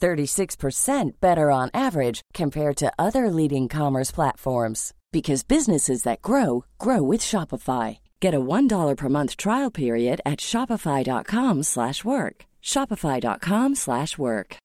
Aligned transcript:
36% 0.00 1.20
better 1.20 1.50
on 1.50 1.70
average 1.72 2.22
compared 2.32 2.76
to 2.76 2.92
other 2.98 3.30
leading 3.30 3.68
commerce 3.68 4.10
platforms 4.10 4.92
because 5.12 5.42
businesses 5.42 6.04
that 6.04 6.22
grow 6.22 6.64
grow 6.78 7.02
with 7.02 7.20
Shopify. 7.20 7.98
Get 8.20 8.34
a 8.34 8.40
$1 8.40 8.96
per 8.96 9.08
month 9.08 9.36
trial 9.36 9.70
period 9.70 10.20
at 10.24 10.40
shopify.com/work. 10.40 12.46
shopify.com/work. 12.62 14.56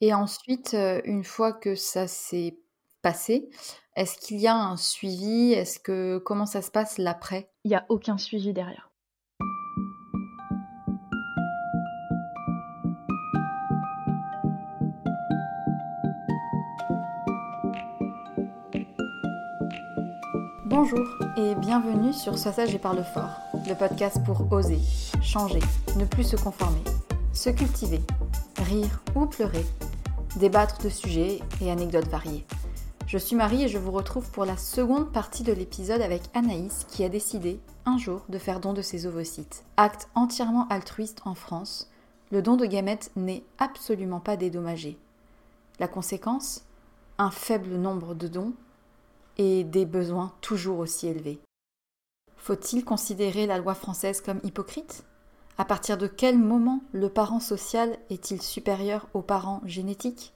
Et 0.00 0.12
ensuite 0.12 0.74
euh, 0.74 1.00
une 1.04 1.24
fois 1.24 1.52
que 1.52 1.74
ça 1.74 2.06
s'est 2.06 2.58
passé, 3.02 3.48
est-ce 3.96 4.18
qu'il 4.18 4.38
y 4.38 4.46
a 4.46 4.54
un 4.54 4.76
suivi? 4.76 5.52
Est-ce 5.52 5.78
que 5.78 6.18
comment 6.18 6.46
ça 6.46 6.60
se 6.60 6.70
passe 6.70 6.98
l'après? 6.98 7.50
Il 7.64 7.70
y 7.70 7.74
a 7.74 7.86
aucun 7.88 8.18
suivi 8.18 8.52
derrière. 8.52 8.85
Bonjour 20.78 21.08
et 21.38 21.54
bienvenue 21.54 22.12
sur 22.12 22.36
Sois 22.36 22.52
sage 22.52 22.74
et 22.74 22.78
parle 22.78 23.02
fort, 23.02 23.30
le 23.66 23.72
podcast 23.74 24.18
pour 24.26 24.52
oser, 24.52 24.78
changer, 25.22 25.60
ne 25.96 26.04
plus 26.04 26.22
se 26.22 26.36
conformer, 26.36 26.82
se 27.32 27.48
cultiver, 27.48 28.02
rire 28.58 29.02
ou 29.14 29.24
pleurer, 29.24 29.64
débattre 30.38 30.82
de 30.82 30.90
sujets 30.90 31.40
et 31.62 31.70
anecdotes 31.70 32.08
variées. 32.08 32.44
Je 33.06 33.16
suis 33.16 33.36
Marie 33.36 33.62
et 33.62 33.68
je 33.68 33.78
vous 33.78 33.90
retrouve 33.90 34.30
pour 34.32 34.44
la 34.44 34.58
seconde 34.58 35.10
partie 35.12 35.44
de 35.44 35.52
l'épisode 35.54 36.02
avec 36.02 36.24
Anaïs 36.34 36.84
qui 36.90 37.04
a 37.04 37.08
décidé 37.08 37.58
un 37.86 37.96
jour 37.96 38.26
de 38.28 38.36
faire 38.36 38.60
don 38.60 38.74
de 38.74 38.82
ses 38.82 39.06
ovocytes. 39.06 39.64
Acte 39.78 40.10
entièrement 40.14 40.68
altruiste 40.68 41.22
en 41.24 41.34
France, 41.34 41.90
le 42.30 42.42
don 42.42 42.56
de 42.56 42.66
gamètes 42.66 43.12
n'est 43.16 43.44
absolument 43.56 44.20
pas 44.20 44.36
dédommagé. 44.36 44.98
La 45.80 45.88
conséquence? 45.88 46.66
Un 47.16 47.30
faible 47.30 47.76
nombre 47.76 48.14
de 48.14 48.28
dons 48.28 48.52
et 49.36 49.64
des 49.64 49.86
besoins 49.86 50.34
toujours 50.40 50.78
aussi 50.78 51.08
élevés. 51.08 51.40
Faut-il 52.36 52.84
considérer 52.84 53.46
la 53.46 53.58
loi 53.58 53.74
française 53.74 54.20
comme 54.20 54.40
hypocrite? 54.44 55.04
À 55.58 55.64
partir 55.64 55.98
de 55.98 56.06
quel 56.06 56.38
moment 56.38 56.80
le 56.92 57.08
parent 57.08 57.40
social 57.40 57.96
est-il 58.10 58.42
supérieur 58.42 59.08
au 59.14 59.22
parent 59.22 59.62
génétique? 59.64 60.32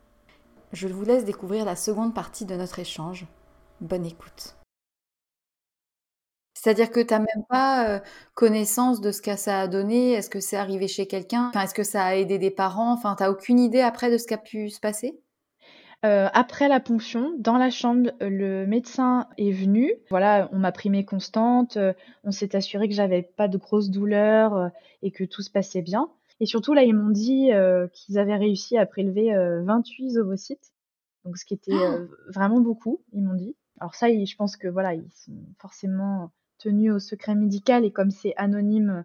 Je 0.72 0.88
vous 0.88 1.04
laisse 1.04 1.24
découvrir 1.24 1.64
la 1.64 1.76
seconde 1.76 2.14
partie 2.14 2.46
de 2.46 2.54
notre 2.54 2.78
échange. 2.78 3.26
Bonne 3.80 4.06
écoute. 4.06 4.56
C'est-à-dire 6.54 6.90
que 6.90 7.00
tu 7.00 7.14
n'as 7.14 7.20
même 7.20 7.44
pas 7.48 7.88
euh, 7.88 8.00
connaissance 8.34 9.00
de 9.00 9.12
ce 9.12 9.22
que 9.22 9.34
ça 9.36 9.60
a 9.60 9.68
donné 9.68 10.12
Est-ce 10.12 10.28
que 10.28 10.40
c'est 10.40 10.56
arrivé 10.56 10.88
chez 10.88 11.06
quelqu'un? 11.06 11.48
Enfin, 11.48 11.62
Est-ce 11.62 11.74
que 11.74 11.84
ça 11.84 12.04
a 12.04 12.14
aidé 12.16 12.38
des 12.38 12.50
parents? 12.50 12.92
Enfin, 12.92 13.14
tu 13.16 13.22
n'as 13.22 13.30
aucune 13.30 13.58
idée 13.58 13.80
après 13.80 14.10
de 14.10 14.18
ce 14.18 14.26
qui 14.26 14.34
a 14.34 14.38
pu 14.38 14.68
se 14.68 14.80
passer? 14.80 15.20
Euh, 16.04 16.28
après 16.32 16.68
la 16.68 16.80
ponction, 16.80 17.34
dans 17.38 17.58
la 17.58 17.70
chambre, 17.70 18.10
le 18.20 18.64
médecin 18.66 19.28
est 19.36 19.52
venu. 19.52 19.92
Voilà, 20.08 20.48
on 20.52 20.58
m'a 20.58 20.72
pris 20.72 20.88
mes 20.88 21.04
constantes, 21.04 21.76
euh, 21.76 21.92
on 22.24 22.30
s'est 22.30 22.56
assuré 22.56 22.88
que 22.88 22.94
j'avais 22.94 23.22
pas 23.22 23.48
de 23.48 23.58
grosses 23.58 23.90
douleurs 23.90 24.56
euh, 24.56 24.68
et 25.02 25.10
que 25.10 25.24
tout 25.24 25.42
se 25.42 25.50
passait 25.50 25.82
bien. 25.82 26.10
Et 26.40 26.46
surtout, 26.46 26.72
là, 26.72 26.84
ils 26.84 26.94
m'ont 26.94 27.10
dit 27.10 27.50
qu'ils 27.92 28.18
avaient 28.18 28.36
réussi 28.36 28.78
à 28.78 28.86
prélever 28.86 29.30
28 29.62 30.16
ovocytes. 30.16 30.72
Donc, 31.26 31.36
ce 31.36 31.44
qui 31.44 31.52
était 31.52 31.74
ah 31.74 31.98
vraiment 32.28 32.60
beaucoup, 32.60 33.02
ils 33.12 33.22
m'ont 33.22 33.34
dit. 33.34 33.54
Alors 33.78 33.94
ça, 33.94 34.08
je 34.08 34.36
pense 34.36 34.56
que 34.56 34.66
voilà, 34.66 34.94
ils 34.94 35.10
sont 35.12 35.34
forcément 35.58 36.30
tenus 36.56 36.92
au 36.92 36.98
secret 36.98 37.34
médical 37.34 37.84
et 37.84 37.90
comme 37.90 38.10
c'est 38.10 38.32
anonyme, 38.36 39.04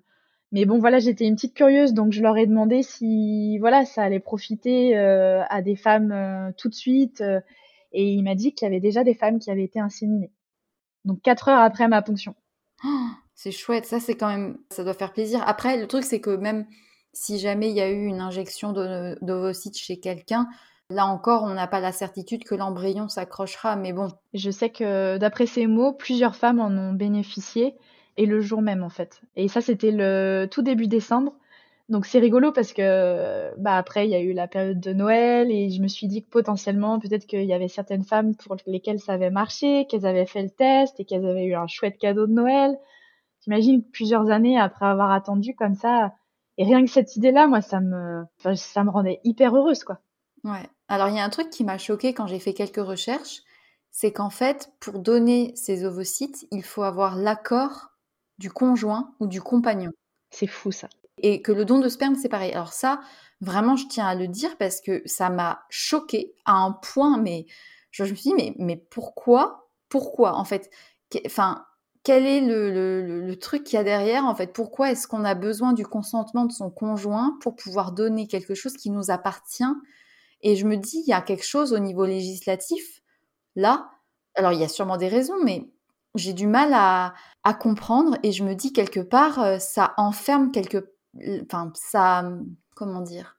Mais 0.56 0.64
bon, 0.64 0.80
voilà, 0.80 1.00
j'étais 1.00 1.26
une 1.26 1.36
petite 1.36 1.54
curieuse, 1.54 1.94
donc 1.94 2.14
je 2.14 2.22
leur 2.22 2.38
ai 2.38 2.48
demandé 2.48 2.82
si, 2.82 3.58
voilà, 3.60 3.84
ça 3.84 4.04
allait 4.04 4.22
profiter 4.22 4.98
euh, 4.98 5.44
à 5.50 5.62
des 5.62 5.76
femmes 5.76 6.14
euh, 6.14 6.52
tout 6.56 6.70
de 6.70 6.74
suite. 6.74 7.20
Euh, 7.20 7.42
et 7.92 8.14
il 8.14 8.24
m'a 8.24 8.36
dit 8.36 8.54
qu'il 8.54 8.66
y 8.66 8.70
avait 8.72 8.80
déjà 8.80 9.04
des 9.04 9.16
femmes 9.16 9.38
qui 9.38 9.52
avaient 9.52 9.66
été 9.66 9.82
inséminées. 9.82 10.32
Donc 11.04 11.22
quatre 11.22 11.50
heures 11.50 11.60
après 11.60 11.90
ma 11.90 12.02
ponction. 12.02 12.36
Oh, 12.86 13.08
c'est 13.34 13.52
chouette, 13.52 13.86
ça 13.86 14.00
c'est 14.00 14.16
quand 14.16 14.30
même, 14.30 14.58
ça 14.70 14.86
doit 14.86 14.94
faire 14.94 15.12
plaisir. 15.12 15.44
Après, 15.46 15.76
le 15.76 15.88
truc 15.88 16.06
c'est 16.06 16.22
que 16.22 16.30
même 16.38 16.66
si 17.12 17.38
jamais 17.38 17.70
il 17.70 17.76
y 17.76 17.82
a 17.82 17.90
eu 17.90 18.06
une 18.06 18.22
injection 18.22 18.72
d'ovocytes 18.72 19.78
chez 19.78 20.00
quelqu'un, 20.00 20.48
Là 20.92 21.08
encore, 21.08 21.42
on 21.42 21.56
n'a 21.56 21.66
pas 21.66 21.80
la 21.80 21.92
certitude 21.92 22.44
que 22.44 22.54
l'embryon 22.54 23.10
s'accrochera, 23.10 23.76
mais 23.76 23.92
bon. 23.92 24.10
Je 24.36 24.52
sais 24.52 24.70
que 24.70 25.18
d'après 25.18 25.48
ces 25.48 25.66
mots, 25.66 25.94
plusieurs 25.94 26.36
femmes 26.36 26.60
en 26.60 26.70
ont 26.70 26.94
bénéficié, 26.94 27.74
et 28.18 28.26
le 28.26 28.42
jour 28.42 28.62
même 28.62 28.84
en 28.84 28.90
fait. 28.90 29.22
Et 29.36 29.48
ça, 29.48 29.62
c'était 29.62 29.92
le 29.92 30.48
tout 30.50 30.62
début 30.62 30.88
décembre. 30.88 31.34
Donc 31.88 32.08
c'est 32.08 32.20
rigolo 32.20 32.52
parce 32.52 32.74
que 32.74 33.54
bah 33.60 33.78
après 33.78 34.08
il 34.08 34.12
y 34.12 34.16
a 34.16 34.20
eu 34.20 34.34
la 34.34 34.48
période 34.48 34.80
de 34.80 34.92
Noël 34.92 35.52
et 35.52 35.70
je 35.70 35.82
me 35.84 35.88
suis 35.88 36.08
dit 36.08 36.24
que 36.24 36.30
potentiellement 36.32 36.98
peut-être 36.98 37.28
qu'il 37.28 37.44
y 37.44 37.54
avait 37.54 37.68
certaines 37.68 38.04
femmes 38.04 38.36
pour 38.36 38.58
lesquelles 38.66 39.00
ça 39.00 39.14
avait 39.14 39.30
marché, 39.30 39.86
qu'elles 39.88 40.08
avaient 40.08 40.26
fait 40.26 40.42
le 40.42 40.50
test 40.50 41.00
et 41.00 41.06
qu'elles 41.06 41.28
avaient 41.28 41.46
eu 41.46 41.54
un 41.54 41.68
chouette 41.68 42.00
cadeau 42.00 42.26
de 42.26 42.34
Noël. 42.34 42.76
J'imagine 43.44 43.84
plusieurs 43.84 44.32
années 44.32 44.60
après 44.60 44.88
avoir 44.88 45.12
attendu 45.12 45.54
comme 45.54 45.76
ça 45.76 46.14
et 46.58 46.64
rien 46.64 46.84
que 46.84 46.90
cette 46.90 47.16
idée-là, 47.18 47.46
moi 47.46 47.62
ça 47.62 47.80
me 47.80 48.24
ça 48.56 48.84
me 48.84 48.90
rendait 48.90 49.20
hyper 49.24 49.56
heureuse 49.56 49.84
quoi. 49.84 50.00
Ouais. 50.46 50.70
Alors, 50.88 51.10
il 51.10 51.16
y 51.16 51.20
a 51.20 51.24
un 51.24 51.30
truc 51.30 51.50
qui 51.50 51.64
m'a 51.64 51.80
choqué 51.80 52.14
quand 52.14 52.28
j'ai 52.28 52.40
fait 52.40 52.54
quelques 52.54 52.78
recherches, 52.78 53.42
c'est 53.90 54.12
qu'en 54.12 54.30
fait, 54.30 54.72
pour 54.80 55.00
donner 55.00 55.52
ces 55.56 55.86
ovocytes, 55.86 56.46
il 56.52 56.64
faut 56.64 56.84
avoir 56.84 57.16
l'accord 57.16 57.95
du 58.38 58.52
conjoint 58.52 59.14
ou 59.20 59.28
du 59.28 59.42
compagnon. 59.42 59.92
C'est 60.32 60.48
fou 60.48 60.72
ça. 60.72 60.90
Et 61.22 61.42
que 61.42 61.52
le 61.52 61.66
don 61.66 61.80
de 61.80 61.88
sperme, 61.88 62.16
c'est 62.16 62.30
pareil. 62.30 62.52
Alors 62.52 62.74
ça, 62.74 63.00
vraiment, 63.42 63.76
je 63.76 63.88
tiens 63.88 64.06
à 64.06 64.16
le 64.16 64.28
dire 64.28 64.58
parce 64.58 64.82
que 64.82 65.02
ça 65.06 65.30
m'a 65.30 65.64
choqué 65.70 66.34
à 66.46 66.54
un 66.54 66.72
point, 66.72 67.18
mais 67.18 67.46
je, 67.92 68.04
me 68.04 68.08
suis 68.10 68.32
dit, 68.32 68.34
mais, 68.36 68.54
mais 68.58 68.76
pourquoi 68.76 69.70
Pourquoi, 69.90 70.36
en 70.36 70.44
fait? 70.44 70.70
Enfin, 71.26 71.66
quel 72.04 72.26
est 72.26 72.42
le, 72.42 72.72
le, 72.72 73.22
le 73.22 73.40
truc 73.40 73.64
qu'il 73.64 73.78
y 73.78 73.80
a 73.80 73.84
derrière, 73.84 74.26
en 74.26 74.36
fait? 74.36 74.54
Pourquoi 74.54 74.92
est-ce 74.92 75.08
qu'on 75.08 75.24
a 75.24 75.36
besoin 75.36 75.74
du 75.74 75.86
consentement 75.86 76.46
de 76.46 76.52
son 76.52 76.70
conjoint 76.70 77.38
pour 77.42 77.56
pouvoir 77.56 77.94
donner 77.94 78.28
quelque 78.28 78.54
chose 78.54 78.74
qui 78.74 78.90
nous 78.90 79.10
appartient? 79.10 79.64
Et 80.42 80.56
je 80.56 80.68
me 80.68 80.78
dis, 80.78 81.02
il 81.06 81.10
y 81.10 81.14
a 81.14 81.22
quelque 81.22 81.46
chose 81.46 81.74
au 81.74 81.80
niveau 81.80 82.06
législatif, 82.06 83.02
là. 83.56 83.90
Alors, 84.36 84.52
il 84.52 84.60
y 84.60 84.64
a 84.64 84.68
sûrement 84.68 84.98
des 84.98 85.08
raisons, 85.08 85.42
mais 85.44 85.72
j'ai 86.16 86.34
du 86.34 86.48
mal 86.48 86.74
à, 86.74 87.14
comprendre. 87.60 88.18
Et 88.24 88.32
je 88.32 88.44
me 88.44 88.56
dis, 88.56 88.74
quelque 88.74 89.00
part, 89.00 89.40
euh, 89.40 89.60
ça 89.60 89.94
enferme 89.98 90.52
quelque. 90.52 90.94
Enfin, 91.44 91.72
ça. 91.76 92.30
Comment 92.76 93.02
dire 93.02 93.38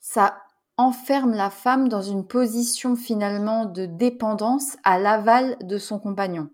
Ça 0.00 0.42
enferme 0.76 1.32
la 1.32 1.50
femme 1.50 1.88
dans 1.88 2.02
une 2.02 2.26
position 2.26 2.96
finalement 2.96 3.66
de 3.66 3.86
dépendance 3.86 4.76
à 4.82 4.98
l'aval 4.98 5.56
de 5.60 5.78
son 5.78 5.98
compagnon. 6.00 6.48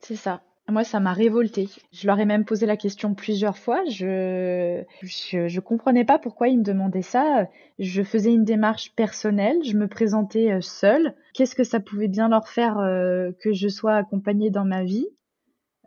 C'est 0.00 0.16
ça. 0.16 0.42
Moi, 0.70 0.84
ça 0.84 1.00
m'a 1.00 1.12
révoltée. 1.12 1.68
Je 1.92 2.06
leur 2.06 2.18
ai 2.18 2.24
même 2.24 2.44
posé 2.44 2.66
la 2.66 2.76
question 2.76 3.14
plusieurs 3.14 3.58
fois. 3.58 3.82
Je, 3.88 4.82
je, 5.02 5.60
comprenais 5.60 6.04
pas 6.04 6.18
pourquoi 6.18 6.48
ils 6.48 6.58
me 6.58 6.64
demandaient 6.64 7.02
ça. 7.02 7.46
Je 7.78 8.02
faisais 8.02 8.32
une 8.32 8.44
démarche 8.44 8.94
personnelle. 8.94 9.58
Je 9.64 9.76
me 9.76 9.88
présentais 9.88 10.52
euh, 10.52 10.60
seule. 10.60 11.14
Qu'est-ce 11.34 11.54
que 11.54 11.64
ça 11.64 11.80
pouvait 11.80 12.08
bien 12.08 12.28
leur 12.28 12.48
faire 12.48 12.78
euh, 12.78 13.32
que 13.42 13.52
je 13.52 13.68
sois 13.68 13.94
accompagnée 13.94 14.50
dans 14.50 14.64
ma 14.64 14.84
vie? 14.84 15.06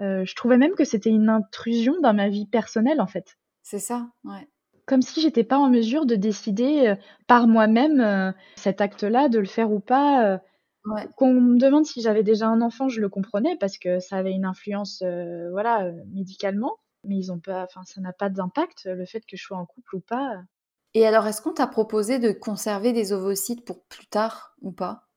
Euh, 0.02 0.26
Je 0.26 0.36
trouvais 0.36 0.58
même 0.58 0.74
que 0.74 0.86
c'était 0.86 1.10
une 1.10 1.30
intrusion 1.30 1.94
dans 2.02 2.14
ma 2.14 2.30
vie 2.30 2.46
personnelle, 2.46 3.02
en 3.02 3.08
fait. 3.08 3.38
C'est 3.62 3.80
ça, 3.80 4.08
ouais. 4.26 4.48
Comme 4.86 5.02
si 5.02 5.22
j'étais 5.22 5.46
pas 5.46 5.58
en 5.58 5.70
mesure 5.70 6.06
de 6.06 6.16
décider 6.16 6.94
par 7.26 7.48
moi-même 7.48 8.34
cet 8.58 8.82
acte-là, 8.82 9.30
de 9.30 9.40
le 9.40 9.46
faire 9.46 9.72
ou 9.72 9.80
pas 9.80 10.42
qu'on 11.16 11.34
me 11.34 11.58
demande 11.58 11.86
si 11.86 12.02
j'avais 12.02 12.24
déjà 12.24 12.48
un 12.48 12.62
enfant, 12.62 12.90
je 12.90 13.02
le 13.02 13.10
comprenais 13.10 13.58
parce 13.58 13.78
que 13.78 14.00
ça 14.00 14.18
avait 14.18 14.34
une 14.34 14.46
influence, 14.46 15.02
euh, 15.02 15.50
voilà, 15.52 15.86
euh, 15.86 15.94
médicalement. 16.12 16.78
Mais 17.06 17.18
ils 17.18 17.32
ont 17.32 17.40
pas, 17.40 17.64
enfin, 17.64 17.84
ça 17.84 18.00
n'a 18.00 18.14
pas 18.14 18.30
d'impact 18.30 18.86
le 18.86 19.06
fait 19.06 19.22
que 19.26 19.36
je 19.36 19.44
sois 19.44 19.58
en 19.58 19.66
couple 19.66 19.98
ou 19.98 20.00
pas. 20.00 20.42
Et 20.94 21.06
alors, 21.06 21.28
est-ce 21.28 21.42
qu'on 21.42 21.54
t'a 21.54 21.68
proposé 21.68 22.20
de 22.20 22.32
conserver 22.32 22.94
des 22.94 23.12
ovocytes 23.12 23.66
pour 23.66 23.84
plus 23.86 24.08
tard 24.08 24.56
ou 24.62 24.72
pas? 24.72 25.08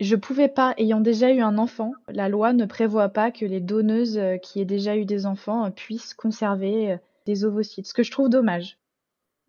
Je 0.00 0.16
pouvais 0.16 0.48
pas, 0.48 0.74
ayant 0.78 1.00
déjà 1.00 1.30
eu 1.32 1.40
un 1.40 1.58
enfant. 1.58 1.92
La 2.08 2.28
loi 2.28 2.52
ne 2.52 2.64
prévoit 2.64 3.08
pas 3.10 3.30
que 3.30 3.44
les 3.44 3.60
donneuses 3.60 4.18
euh, 4.18 4.36
qui 4.38 4.60
aient 4.60 4.66
déjà 4.66 4.96
eu 4.96 5.04
des 5.04 5.26
enfants 5.26 5.70
puissent 5.70 6.14
conserver 6.14 6.98
des 7.26 7.44
ovocytes, 7.44 7.86
ce 7.86 7.94
que 7.94 8.02
je 8.02 8.10
trouve 8.10 8.28
dommage. 8.28 8.78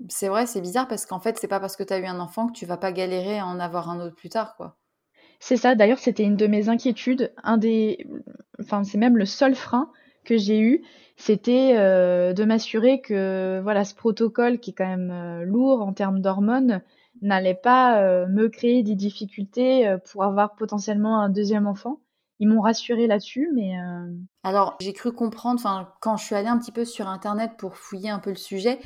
C'est 0.09 0.27
vrai, 0.27 0.45
c'est 0.47 0.61
bizarre 0.61 0.87
parce 0.87 1.05
qu'en 1.05 1.19
fait, 1.19 1.37
c'est 1.37 1.47
pas 1.47 1.59
parce 1.59 1.75
que 1.77 1.83
tu 1.83 1.93
as 1.93 1.99
eu 1.99 2.05
un 2.05 2.19
enfant 2.19 2.47
que 2.47 2.53
tu 2.53 2.65
vas 2.65 2.77
pas 2.77 2.91
galérer 2.91 3.39
à 3.39 3.45
en 3.45 3.59
avoir 3.59 3.89
un 3.89 3.99
autre 3.99 4.15
plus 4.15 4.29
tard, 4.29 4.55
quoi. 4.55 4.77
C'est 5.39 5.57
ça, 5.57 5.75
d'ailleurs, 5.75 5.99
c'était 5.99 6.23
une 6.23 6.35
de 6.35 6.47
mes 6.47 6.69
inquiétudes. 6.69 7.31
Un 7.43 7.57
des, 7.57 8.07
enfin, 8.59 8.83
c'est 8.83 8.97
même 8.97 9.17
le 9.17 9.25
seul 9.25 9.55
frein 9.55 9.91
que 10.25 10.37
j'ai 10.37 10.59
eu, 10.59 10.83
c'était 11.15 11.75
euh, 11.77 12.33
de 12.33 12.43
m'assurer 12.43 13.01
que 13.01 13.59
voilà, 13.63 13.83
ce 13.83 13.95
protocole 13.95 14.59
qui 14.59 14.71
est 14.71 14.73
quand 14.73 14.87
même 14.87 15.11
euh, 15.11 15.43
lourd 15.43 15.81
en 15.81 15.93
termes 15.93 16.21
d'hormones 16.21 16.81
n'allait 17.23 17.55
pas 17.55 18.03
euh, 18.03 18.27
me 18.27 18.47
créer 18.47 18.83
des 18.83 18.93
difficultés 18.93 19.95
pour 20.11 20.23
avoir 20.23 20.55
potentiellement 20.55 21.19
un 21.19 21.29
deuxième 21.29 21.65
enfant. 21.65 21.99
Ils 22.39 22.47
m'ont 22.47 22.61
rassuré 22.61 23.07
là-dessus, 23.07 23.49
mais 23.55 23.73
alors 24.43 24.77
j'ai 24.79 24.93
cru 24.93 25.11
comprendre, 25.11 25.59
quand 26.01 26.17
je 26.17 26.25
suis 26.25 26.35
allée 26.35 26.47
un 26.47 26.59
petit 26.59 26.71
peu 26.71 26.85
sur 26.85 27.07
internet 27.07 27.53
pour 27.57 27.77
fouiller 27.77 28.11
un 28.11 28.19
peu 28.19 28.29
le 28.29 28.35
sujet, 28.35 28.77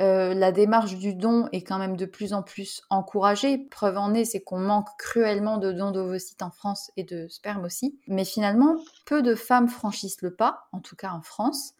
euh, 0.00 0.34
la 0.34 0.50
démarche 0.50 0.96
du 0.96 1.14
don 1.14 1.48
est 1.52 1.62
quand 1.62 1.78
même 1.78 1.96
de 1.96 2.06
plus 2.06 2.32
en 2.32 2.42
plus 2.42 2.82
encouragée. 2.90 3.58
Preuve 3.70 3.96
en 3.96 4.12
est, 4.14 4.24
c'est 4.24 4.42
qu'on 4.42 4.58
manque 4.58 4.88
cruellement 4.98 5.58
de 5.58 5.72
dons 5.72 5.92
d'ovocytes 5.92 6.42
en 6.42 6.50
France 6.50 6.90
et 6.96 7.04
de 7.04 7.28
sperme 7.28 7.64
aussi. 7.64 7.98
Mais 8.08 8.24
finalement, 8.24 8.76
peu 9.06 9.22
de 9.22 9.34
femmes 9.34 9.68
franchissent 9.68 10.22
le 10.22 10.34
pas, 10.34 10.64
en 10.72 10.80
tout 10.80 10.96
cas 10.96 11.12
en 11.12 11.22
France. 11.22 11.74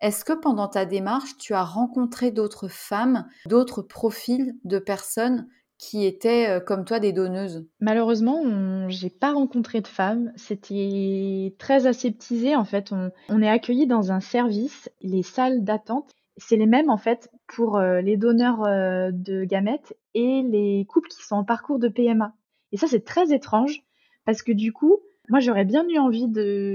Est-ce 0.00 0.24
que 0.24 0.32
pendant 0.32 0.66
ta 0.66 0.84
démarche, 0.84 1.36
tu 1.38 1.54
as 1.54 1.62
rencontré 1.62 2.32
d'autres 2.32 2.66
femmes, 2.66 3.28
d'autres 3.46 3.82
profils 3.82 4.56
de 4.64 4.80
personnes 4.80 5.46
qui 5.78 6.04
étaient 6.04 6.48
euh, 6.48 6.60
comme 6.60 6.84
toi 6.84 6.98
des 6.98 7.12
donneuses? 7.12 7.64
Malheureusement, 7.78 8.88
j'ai 8.88 9.10
pas 9.10 9.32
rencontré 9.32 9.80
de 9.80 9.86
femmes. 9.86 10.32
C'était 10.34 11.54
très 11.60 11.86
aseptisé 11.86 12.56
en 12.56 12.64
fait. 12.64 12.90
On, 12.90 13.12
on 13.28 13.40
est 13.40 13.48
accueilli 13.48 13.86
dans 13.86 14.10
un 14.10 14.20
service, 14.20 14.90
les 15.02 15.22
salles 15.22 15.62
d'attente 15.62 16.10
c'est 16.36 16.56
les 16.56 16.66
mêmes 16.66 16.90
en 16.90 16.96
fait 16.96 17.30
pour 17.46 17.76
euh, 17.76 18.00
les 18.00 18.16
donneurs 18.16 18.64
euh, 18.64 19.10
de 19.12 19.44
gamètes 19.44 19.96
et 20.14 20.42
les 20.42 20.86
couples 20.88 21.08
qui 21.08 21.22
sont 21.22 21.36
en 21.36 21.44
parcours 21.44 21.78
de 21.78 21.88
PMA. 21.88 22.34
Et 22.72 22.76
ça, 22.76 22.86
c'est 22.86 23.04
très 23.04 23.32
étrange 23.32 23.82
parce 24.24 24.42
que 24.42 24.52
du 24.52 24.72
coup, 24.72 24.98
moi, 25.28 25.40
j'aurais 25.40 25.64
bien 25.64 25.86
eu 25.88 25.98
envie 25.98 26.26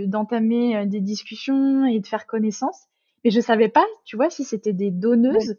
d'entamer 0.08 0.78
euh, 0.78 0.86
des 0.86 1.02
discussions 1.02 1.86
et 1.86 2.00
de 2.00 2.08
faire 2.08 2.28
connaissance, 2.28 2.88
mais 3.24 3.32
je 3.32 3.42
savais 3.42 3.70
pas, 3.70 3.86
tu 4.06 4.16
vois, 4.16 4.30
si 4.30 4.44
c'était 4.44 4.74
des 4.74 4.92
donneuses 4.92 5.58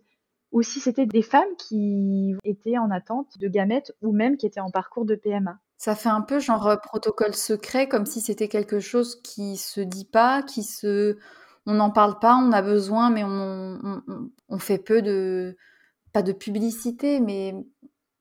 ou 0.53 0.63
si 0.63 0.81
c'était 0.81 1.07
des 1.07 1.23
femmes 1.23 1.57
qui 1.59 2.35
étaient 2.45 2.79
en 2.79 2.91
attente 2.91 3.39
de 3.39 3.49
gamètes 3.49 3.93
ou 4.01 4.13
même 4.13 4.37
qui 4.37 4.47
étaient 4.47 4.61
en 4.61 4.71
parcours 4.71 5.05
de 5.05 5.15
PMA. 5.15 5.59
Ça 5.77 5.95
fait 5.95 6.09
un 6.09 6.23
peu 6.23 6.41
genre 6.41 6.81
protocole 6.83 7.35
secret, 7.35 7.87
comme 7.87 8.07
si 8.07 8.21
c'était 8.21 8.49
quelque 8.49 8.81
chose 8.81 9.21
qui 9.23 9.57
se 9.57 9.81
dit 9.81 10.07
pas, 10.07 10.43
qui 10.43 10.63
se 10.63 11.19
on 11.69 11.75
n'en 11.75 11.91
parle 11.91 12.19
pas, 12.19 12.35
on 12.37 12.51
a 12.51 12.63
besoin, 12.63 13.11
mais 13.11 13.23
on, 13.25 14.59
fait 14.59 14.79
peu 14.79 15.03
de, 15.03 15.55
pas 16.15 16.23
de 16.23 16.33
publicité, 16.33 17.21
mais 17.21 17.55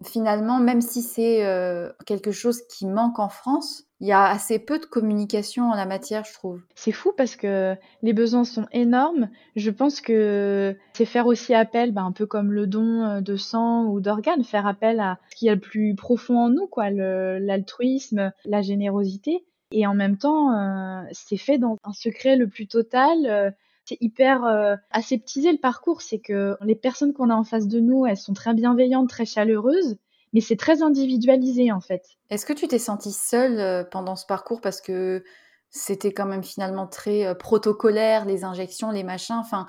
finalement, 0.06 0.60
même 0.60 0.82
si 0.82 1.02
c'est 1.02 1.46
euh, 1.46 1.90
quelque 2.06 2.34
chose 2.34 2.62
qui 2.68 2.86
manque 2.86 3.20
en 3.20 3.30
France, 3.30 3.86
il 4.02 4.08
y 4.08 4.12
a 4.12 4.26
assez 4.26 4.60
peu 4.60 4.80
de 4.80 4.86
communication 4.86 5.72
en 5.72 5.76
la 5.76 5.86
matière, 5.86 6.26
je 6.26 6.34
trouve. 6.34 6.60
C'est 6.76 6.92
fou 6.92 7.14
parce 7.16 7.38
que 7.38 7.76
les 8.02 8.12
besoins 8.12 8.44
sont 8.44 8.68
énormes. 8.74 9.30
Je 9.56 9.72
pense 9.72 10.02
que 10.02 10.76
c'est 10.92 11.06
faire 11.06 11.26
aussi 11.26 11.54
appel, 11.54 11.94
bah, 11.94 12.02
un 12.02 12.12
peu 12.12 12.26
comme 12.26 12.52
le 12.52 12.68
don 12.68 13.06
euh, 13.06 13.22
de 13.22 13.38
sang 13.38 13.86
ou 13.86 14.02
d'organes, 14.02 14.44
faire 14.44 14.68
appel 14.68 15.00
à 15.00 15.20
ce 15.32 15.38
qu'il 15.38 15.46
y 15.46 15.50
a 15.50 15.56
le 15.56 15.62
plus 15.62 15.96
profond 15.96 16.38
en 16.38 16.50
nous, 16.50 16.68
quoi, 16.68 16.90
l'altruisme, 16.90 18.34
la 18.44 18.62
générosité. 18.62 19.46
Et 19.72 19.86
en 19.86 19.94
même 19.94 20.18
temps, 20.18 20.54
euh, 20.54 21.04
c'est 21.12 21.38
fait 21.38 21.58
dans 21.58 21.78
un 21.84 21.94
secret 21.94 22.36
le 22.36 22.48
plus 22.48 22.68
total. 22.68 23.26
Euh, 23.26 23.52
c'est 23.86 23.98
hyper 24.02 24.44
euh, 24.46 24.76
aseptisé 24.92 25.52
le 25.52 25.58
parcours. 25.58 26.02
C'est 26.02 26.20
que 26.20 26.58
les 26.62 26.76
personnes 26.76 27.14
qu'on 27.14 27.30
a 27.30 27.36
en 27.36 27.44
face 27.44 27.68
de 27.68 27.80
nous, 27.80 28.06
elles 28.06 28.18
sont 28.18 28.34
très 28.34 28.54
bienveillantes, 28.54 29.10
très 29.10 29.26
chaleureuses, 29.26 29.98
mais 30.34 30.42
c'est 30.42 30.58
très 30.58 30.82
individualisé 30.82 31.72
en 31.72 31.80
fait. 31.80 32.04
Est-ce 32.30 32.46
que 32.46 32.54
tu 32.54 32.68
t'es 32.68 32.80
sentie 32.80 33.14
seule 33.14 33.88
pendant 33.90 34.16
ce 34.16 34.26
parcours? 34.26 34.62
Parce 34.62 34.82
que 34.82 35.24
c'était 35.70 36.12
quand 36.12 36.26
même 36.26 36.44
finalement 36.44 36.88
très 36.88 37.36
protocolaire, 37.38 38.26
les 38.26 38.44
injections, 38.44 38.92
les 38.92 39.04
machins. 39.04 39.38
Enfin, 39.38 39.68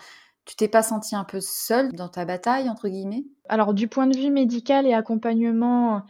tu 0.49 0.57
t'es 0.57 0.69
pas 0.69 0.83
sentie 0.83 1.15
un 1.15 1.25
peu 1.25 1.41
seule 1.41 1.93
dans 1.93 2.09
ta 2.09 2.25
bataille 2.25 2.71
entre 2.71 2.89
guillemets? 2.89 3.25
Alors 3.49 3.75
du 3.75 3.87
point 3.87 4.07
de 4.07 4.17
vue 4.17 4.31
médical 4.31 4.87
et 4.87 4.95
accompagnement, 4.95 6.03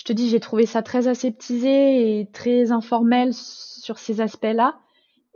je 0.00 0.04
te 0.06 0.14
dis, 0.14 0.30
j'ai 0.30 0.40
trouvé 0.40 0.64
ça 0.64 0.80
très 0.80 1.08
aseptisé 1.08 2.20
et 2.20 2.30
très 2.32 2.72
informel 2.72 3.34
sur 3.34 3.98
ces 3.98 4.22
aspects-là. 4.22 4.78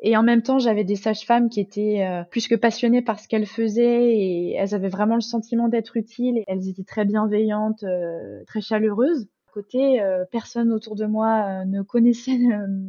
Et 0.00 0.16
en 0.16 0.23
même 0.23 0.40
temps, 0.40 0.59
j'avais 0.59 0.85
des 0.85 0.97
sages-femmes 0.97 1.50
qui 1.50 1.61
étaient 1.61 2.02
euh, 2.02 2.25
plus 2.30 2.49
que 2.49 2.54
passionnées 2.54 3.02
par 3.02 3.21
ce 3.21 3.28
qu'elles 3.28 3.44
faisaient 3.44 4.16
et 4.16 4.54
elles 4.54 4.75
avaient 4.75 4.88
vraiment 4.88 5.16
le 5.16 5.21
sentiment 5.21 5.68
d'être 5.68 5.99
utiles. 5.99 6.38
Et 6.38 6.44
elles 6.47 6.66
étaient 6.66 6.83
très 6.83 7.04
bienveillantes, 7.04 7.83
euh, 7.83 8.42
très 8.47 8.62
chaleureuses. 8.62 9.28
À 9.49 9.52
côté, 9.52 10.00
euh, 10.00 10.25
personne 10.33 10.73
autour 10.73 10.97
de 10.97 11.04
moi 11.04 11.66
ne 11.66 11.83
connaissait 11.83 12.38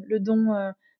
le 0.07 0.19
don 0.21 0.45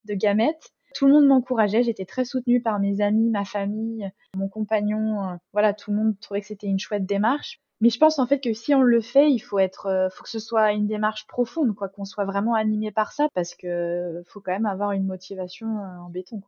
de 0.04 0.14
gamètes. 0.14 0.74
Tout 0.94 1.08
le 1.08 1.14
monde 1.14 1.28
m'encourageait, 1.28 1.84
j'étais 1.84 2.06
très 2.06 2.26
soutenue 2.26 2.62
par 2.62 2.82
mes 2.82 3.00
amis, 3.00 3.30
ma 3.30 3.46
famille, 3.46 4.12
mon 4.36 4.50
compagnon. 4.50 5.40
voilà, 5.54 5.74
tout 5.74 5.92
le 5.92 5.98
monde 5.98 6.20
trouvait 6.20 6.42
que 6.42 6.48
c'était 6.48 6.68
une 6.68 6.80
chouette 6.80 7.06
démarche. 7.06 7.62
Mais 7.82 7.90
je 7.90 8.00
pense 8.00 8.20
en 8.20 8.28
fait 8.28 8.40
que 8.40 8.54
si 8.54 8.74
on 8.74 8.82
le 8.82 9.02
fait, 9.02 9.30
il 9.30 9.40
faut 9.40 9.60
être, 9.60 9.88
euh, 9.88 10.10
faut 10.10 10.24
que 10.24 10.30
ce 10.30 10.40
soit 10.40 10.72
une 10.72 10.88
démarche 10.88 11.28
profonde, 11.28 11.76
quoi, 11.76 11.90
qu'on 11.90 12.06
soit 12.06 12.26
vraiment 12.26 12.56
animé 12.56 12.92
par 12.92 13.12
ça, 13.12 13.28
parce 13.34 13.54
que 13.54 14.24
faut 14.28 14.40
quand 14.40 14.54
même 14.54 14.66
avoir 14.66 14.92
une 14.92 15.06
motivation 15.06 15.68
euh, 15.68 16.00
en 16.00 16.10
béton. 16.10 16.42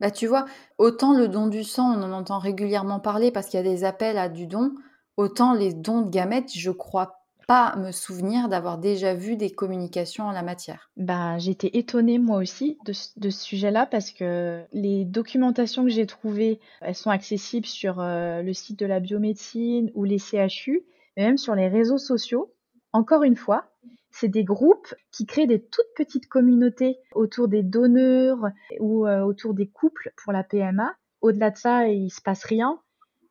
Bah 0.00 0.10
tu 0.10 0.26
vois, 0.26 0.44
autant 0.78 1.16
le 1.16 1.28
don 1.28 1.46
du 1.46 1.64
sang, 1.64 1.96
on 1.96 2.02
en 2.02 2.12
entend 2.12 2.38
régulièrement 2.38 3.00
parler 3.00 3.30
parce 3.30 3.46
qu'il 3.46 3.58
y 3.58 3.66
a 3.66 3.68
des 3.68 3.84
appels 3.84 4.18
à 4.18 4.28
du 4.28 4.46
don, 4.46 4.74
autant 5.16 5.54
les 5.54 5.72
dons 5.72 6.02
de 6.02 6.10
gamètes, 6.10 6.52
je 6.54 6.70
crois 6.70 7.23
pas 7.46 7.76
me 7.76 7.92
souvenir 7.92 8.48
d'avoir 8.48 8.78
déjà 8.78 9.14
vu 9.14 9.36
des 9.36 9.50
communications 9.50 10.24
en 10.24 10.32
la 10.32 10.42
matière. 10.42 10.90
Bah, 10.96 11.38
j'étais 11.38 11.70
étonnée 11.74 12.18
moi 12.18 12.38
aussi 12.38 12.78
de, 12.84 12.92
ce 12.92 13.30
sujet-là 13.30 13.86
parce 13.86 14.10
que 14.10 14.62
les 14.72 15.04
documentations 15.04 15.84
que 15.84 15.90
j'ai 15.90 16.06
trouvées, 16.06 16.60
elles 16.80 16.94
sont 16.94 17.10
accessibles 17.10 17.66
sur 17.66 18.00
euh, 18.00 18.42
le 18.42 18.52
site 18.52 18.78
de 18.78 18.86
la 18.86 19.00
biomédecine 19.00 19.90
ou 19.94 20.04
les 20.04 20.18
CHU, 20.18 20.84
mais 21.16 21.24
même 21.24 21.38
sur 21.38 21.54
les 21.54 21.68
réseaux 21.68 21.98
sociaux. 21.98 22.52
Encore 22.92 23.22
une 23.24 23.36
fois, 23.36 23.66
c'est 24.10 24.28
des 24.28 24.44
groupes 24.44 24.94
qui 25.10 25.26
créent 25.26 25.48
des 25.48 25.60
toutes 25.60 25.92
petites 25.96 26.28
communautés 26.28 26.98
autour 27.14 27.48
des 27.48 27.62
donneurs 27.62 28.48
ou 28.78 29.06
euh, 29.06 29.22
autour 29.22 29.54
des 29.54 29.66
couples 29.66 30.12
pour 30.22 30.32
la 30.32 30.44
PMA. 30.44 30.94
Au-delà 31.20 31.50
de 31.50 31.56
ça, 31.56 31.88
il 31.88 32.10
se 32.10 32.20
passe 32.20 32.44
rien. 32.44 32.78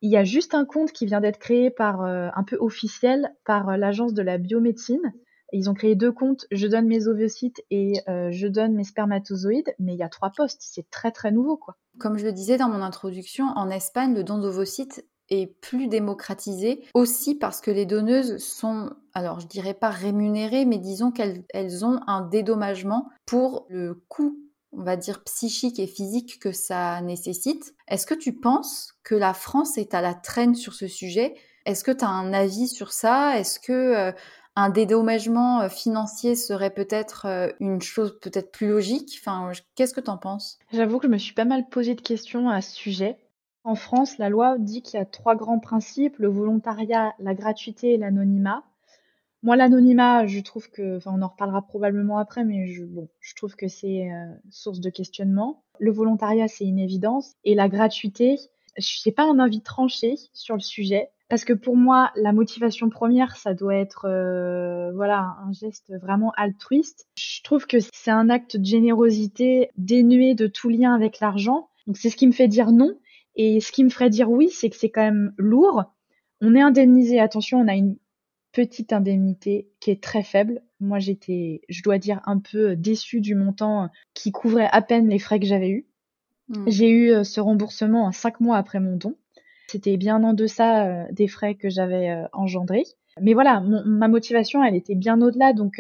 Il 0.04 0.12
y 0.12 0.18
a 0.18 0.26
juste 0.26 0.54
un 0.54 0.66
compte 0.66 0.92
qui 0.92 1.06
vient 1.06 1.22
d'être 1.22 1.40
créé 1.40 1.70
par 1.72 2.02
euh, 2.02 2.28
un 2.36 2.44
peu 2.44 2.58
officiel 2.60 3.34
par 3.46 3.70
euh, 3.70 3.78
l'agence 3.78 4.14
de 4.14 4.22
la 4.22 4.38
biomédecine. 4.38 5.14
Ils 5.54 5.70
ont 5.70 5.74
créé 5.74 5.96
deux 5.96 6.12
comptes, 6.12 6.46
je 6.52 6.68
donne 6.68 6.88
mes 6.88 7.08
ovocytes 7.08 7.64
et 7.72 8.02
euh, 8.10 8.30
je 8.30 8.48
donne 8.48 8.74
mes 8.74 8.84
spermatozoïdes, 8.84 9.74
mais 9.80 9.94
il 9.94 9.98
y 9.98 10.04
a 10.04 10.10
trois 10.10 10.32
postes, 10.32 10.62
c'est 10.62 10.90
très 10.90 11.12
très 11.12 11.32
nouveau 11.32 11.56
quoi. 11.56 11.78
Comme 12.00 12.18
je 12.18 12.26
le 12.26 12.34
disais 12.34 12.58
dans 12.58 12.68
mon 12.68 12.82
introduction, 12.82 13.46
en 13.56 13.70
Espagne, 13.70 14.14
le 14.14 14.26
don 14.26 14.40
d'ovocytes 14.40 15.06
est 15.30 15.48
plus 15.62 15.88
démocratisé 15.88 16.84
aussi 16.94 17.36
parce 17.36 17.62
que 17.62 17.72
les 17.72 17.86
donneuses 17.86 18.44
sont, 18.44 18.90
alors 19.14 19.40
je 19.40 19.48
dirais 19.48 19.74
pas 19.74 19.90
rémunérées, 19.90 20.66
mais 20.66 20.80
disons 20.80 21.12
qu'elles 21.12 21.86
ont 21.86 22.02
un 22.08 22.28
dédommagement 22.28 23.08
pour 23.26 23.68
le 23.70 24.04
coût 24.10 24.43
on 24.78 24.84
va 24.84 24.96
dire, 24.96 25.24
psychique 25.24 25.80
et 25.80 25.88
physique 25.88 26.40
que 26.40 26.52
ça 26.52 27.02
nécessite. 27.02 27.74
Est-ce 27.88 28.08
que 28.08 28.14
tu 28.14 28.34
penses 28.34 28.96
que 29.04 29.16
la 29.16 29.34
France 29.34 29.78
est 29.78 29.94
à 29.94 30.02
la 30.02 30.14
traîne 30.14 30.56
sur 30.56 30.74
ce 30.74 30.88
sujet? 30.88 31.36
Est-ce 31.66 31.84
que 31.84 31.92
tu 31.92 32.04
as 32.04 32.10
un 32.10 32.34
avis 32.34 32.68
sur 32.68 32.92
ça? 32.92 33.40
Est-ce 33.40 33.60
que 33.60 33.72
euh, 33.72 34.12
un 34.56 34.70
dédommagement 34.70 35.62
euh, 35.62 35.70
financier 35.70 36.36
serait 36.36 36.74
peut-être 36.74 37.26
euh, 37.26 37.50
une 37.60 37.82
chose 37.82 38.20
peut-être 38.20 38.52
plus 38.52 38.68
logique? 38.68 39.20
Enfin, 39.22 39.52
qu'est-ce 39.76 39.94
que 39.94 40.02
tu 40.02 40.10
en 40.10 40.18
penses? 40.18 40.60
J'avoue 40.72 41.00
que 41.00 41.08
je 41.08 41.12
me 41.12 41.18
suis 41.18 41.34
pas 41.34 41.46
mal 41.46 41.68
posé 41.70 41.96
de 41.96 42.02
questions 42.02 42.50
à 42.50 42.62
ce 42.62 42.76
sujet. 42.76 43.18
En 43.64 43.76
France, 43.76 44.18
la 44.18 44.28
loi 44.28 44.58
dit 44.60 44.82
qu'il 44.82 45.00
y 45.00 45.02
a 45.02 45.06
trois 45.06 45.36
grands 45.36 45.60
principes, 45.60 46.18
le 46.18 46.28
volontariat, 46.28 47.14
la 47.20 47.34
gratuité 47.34 47.94
et 47.94 47.98
l'anonymat. 47.98 48.64
Moi, 49.44 49.58
l'anonymat, 49.58 50.26
je 50.26 50.40
trouve 50.40 50.70
que, 50.70 50.98
enfin, 50.98 51.12
on 51.14 51.22
en 51.22 51.28
reparlera 51.28 51.62
probablement 51.62 52.18
après, 52.18 52.46
mais 52.46 52.66
je, 52.68 52.86
bon, 52.86 53.10
je 53.20 53.36
trouve 53.36 53.56
que 53.56 53.68
c'est 53.68 54.10
euh, 54.10 54.34
source 54.50 54.80
de 54.80 54.90
questionnement. 54.90 55.64
Le 55.80 55.92
volontariat, 55.92 56.48
c'est 56.48 56.64
une 56.64 56.80
évidence. 56.80 57.34
Et 57.44 57.54
la 57.54 57.68
gratuité, 57.68 58.38
je 58.78 59.02
n'ai 59.06 59.12
pas 59.12 59.26
un 59.26 59.40
avis 59.40 59.62
tranché 59.62 60.16
sur 60.32 60.56
le 60.56 60.62
sujet. 60.62 61.10
Parce 61.28 61.46
que 61.46 61.54
pour 61.54 61.76
moi, 61.76 62.12
la 62.16 62.32
motivation 62.32 62.90
première, 62.90 63.36
ça 63.36 63.54
doit 63.54 63.76
être 63.76 64.06
euh, 64.06 64.92
voilà 64.94 65.36
un 65.44 65.52
geste 65.52 65.94
vraiment 66.00 66.32
altruiste. 66.38 67.08
Je 67.18 67.42
trouve 67.44 67.66
que 67.66 67.78
c'est 67.92 68.12
un 68.12 68.30
acte 68.30 68.56
de 68.56 68.66
générosité 68.66 69.72
dénué 69.78 70.36
de 70.36 70.48
tout 70.48 70.70
lien 70.70 70.94
avec 70.94 71.20
l'argent. 71.20 71.70
Donc 71.88 71.98
c'est 71.98 72.10
ce 72.10 72.18
qui 72.18 72.28
me 72.28 72.34
fait 72.34 72.48
dire 72.48 72.72
non. 72.72 72.94
Et 73.36 73.62
ce 73.62 73.72
qui 73.72 73.84
me 73.84 73.90
ferait 73.90 74.10
dire 74.10 74.30
oui, 74.30 74.50
c'est 74.52 74.70
que 74.70 74.76
c'est 74.76 74.92
quand 74.92 75.02
même 75.02 75.34
lourd. 75.38 75.86
On 76.40 76.56
est 76.56 76.62
indemnisé. 76.62 77.20
Attention, 77.20 77.60
on 77.60 77.68
a 77.68 77.74
une 77.74 77.98
petite 78.54 78.94
indemnité 78.94 79.68
qui 79.80 79.92
est 79.92 80.02
très 80.02 80.24
faible. 80.24 80.62
Moi, 80.80 81.00
j'étais, 81.00 81.62
je 81.68 81.82
dois 81.82 81.98
dire, 81.98 82.22
un 82.26 82.40
peu 82.40 82.76
déçue 82.76 83.20
du 83.20 83.36
montant 83.36 83.90
qui 84.14 84.32
couvrait 84.32 84.70
à 84.72 84.82
peine 84.82 85.10
les 85.10 85.20
frais 85.20 85.40
que 85.40 85.46
j'avais 85.46 85.70
eus. 85.70 85.88
Hmm. 86.50 86.64
J'ai 86.68 86.90
eu 86.90 87.12
euh, 87.12 87.24
ce 87.24 87.42
remboursement 87.42 88.12
cinq 88.12 88.40
mois 88.40 88.58
après 88.58 88.80
mon 88.80 88.96
don. 88.96 89.16
C'était 89.68 89.98
bien 89.98 90.24
en 90.24 90.34
deçà 90.34 90.86
euh, 90.86 91.06
des 91.12 91.28
frais 91.28 91.56
que 91.56 91.70
j'avais 91.70 92.12
euh, 92.12 92.28
engendrés. 92.32 92.86
Mais 93.20 93.34
voilà, 93.34 93.60
ma 93.60 94.08
motivation, 94.08 94.64
elle 94.64 94.76
était 94.76 94.96
bien 94.96 95.22
au-delà, 95.22 95.54
donc 95.54 95.80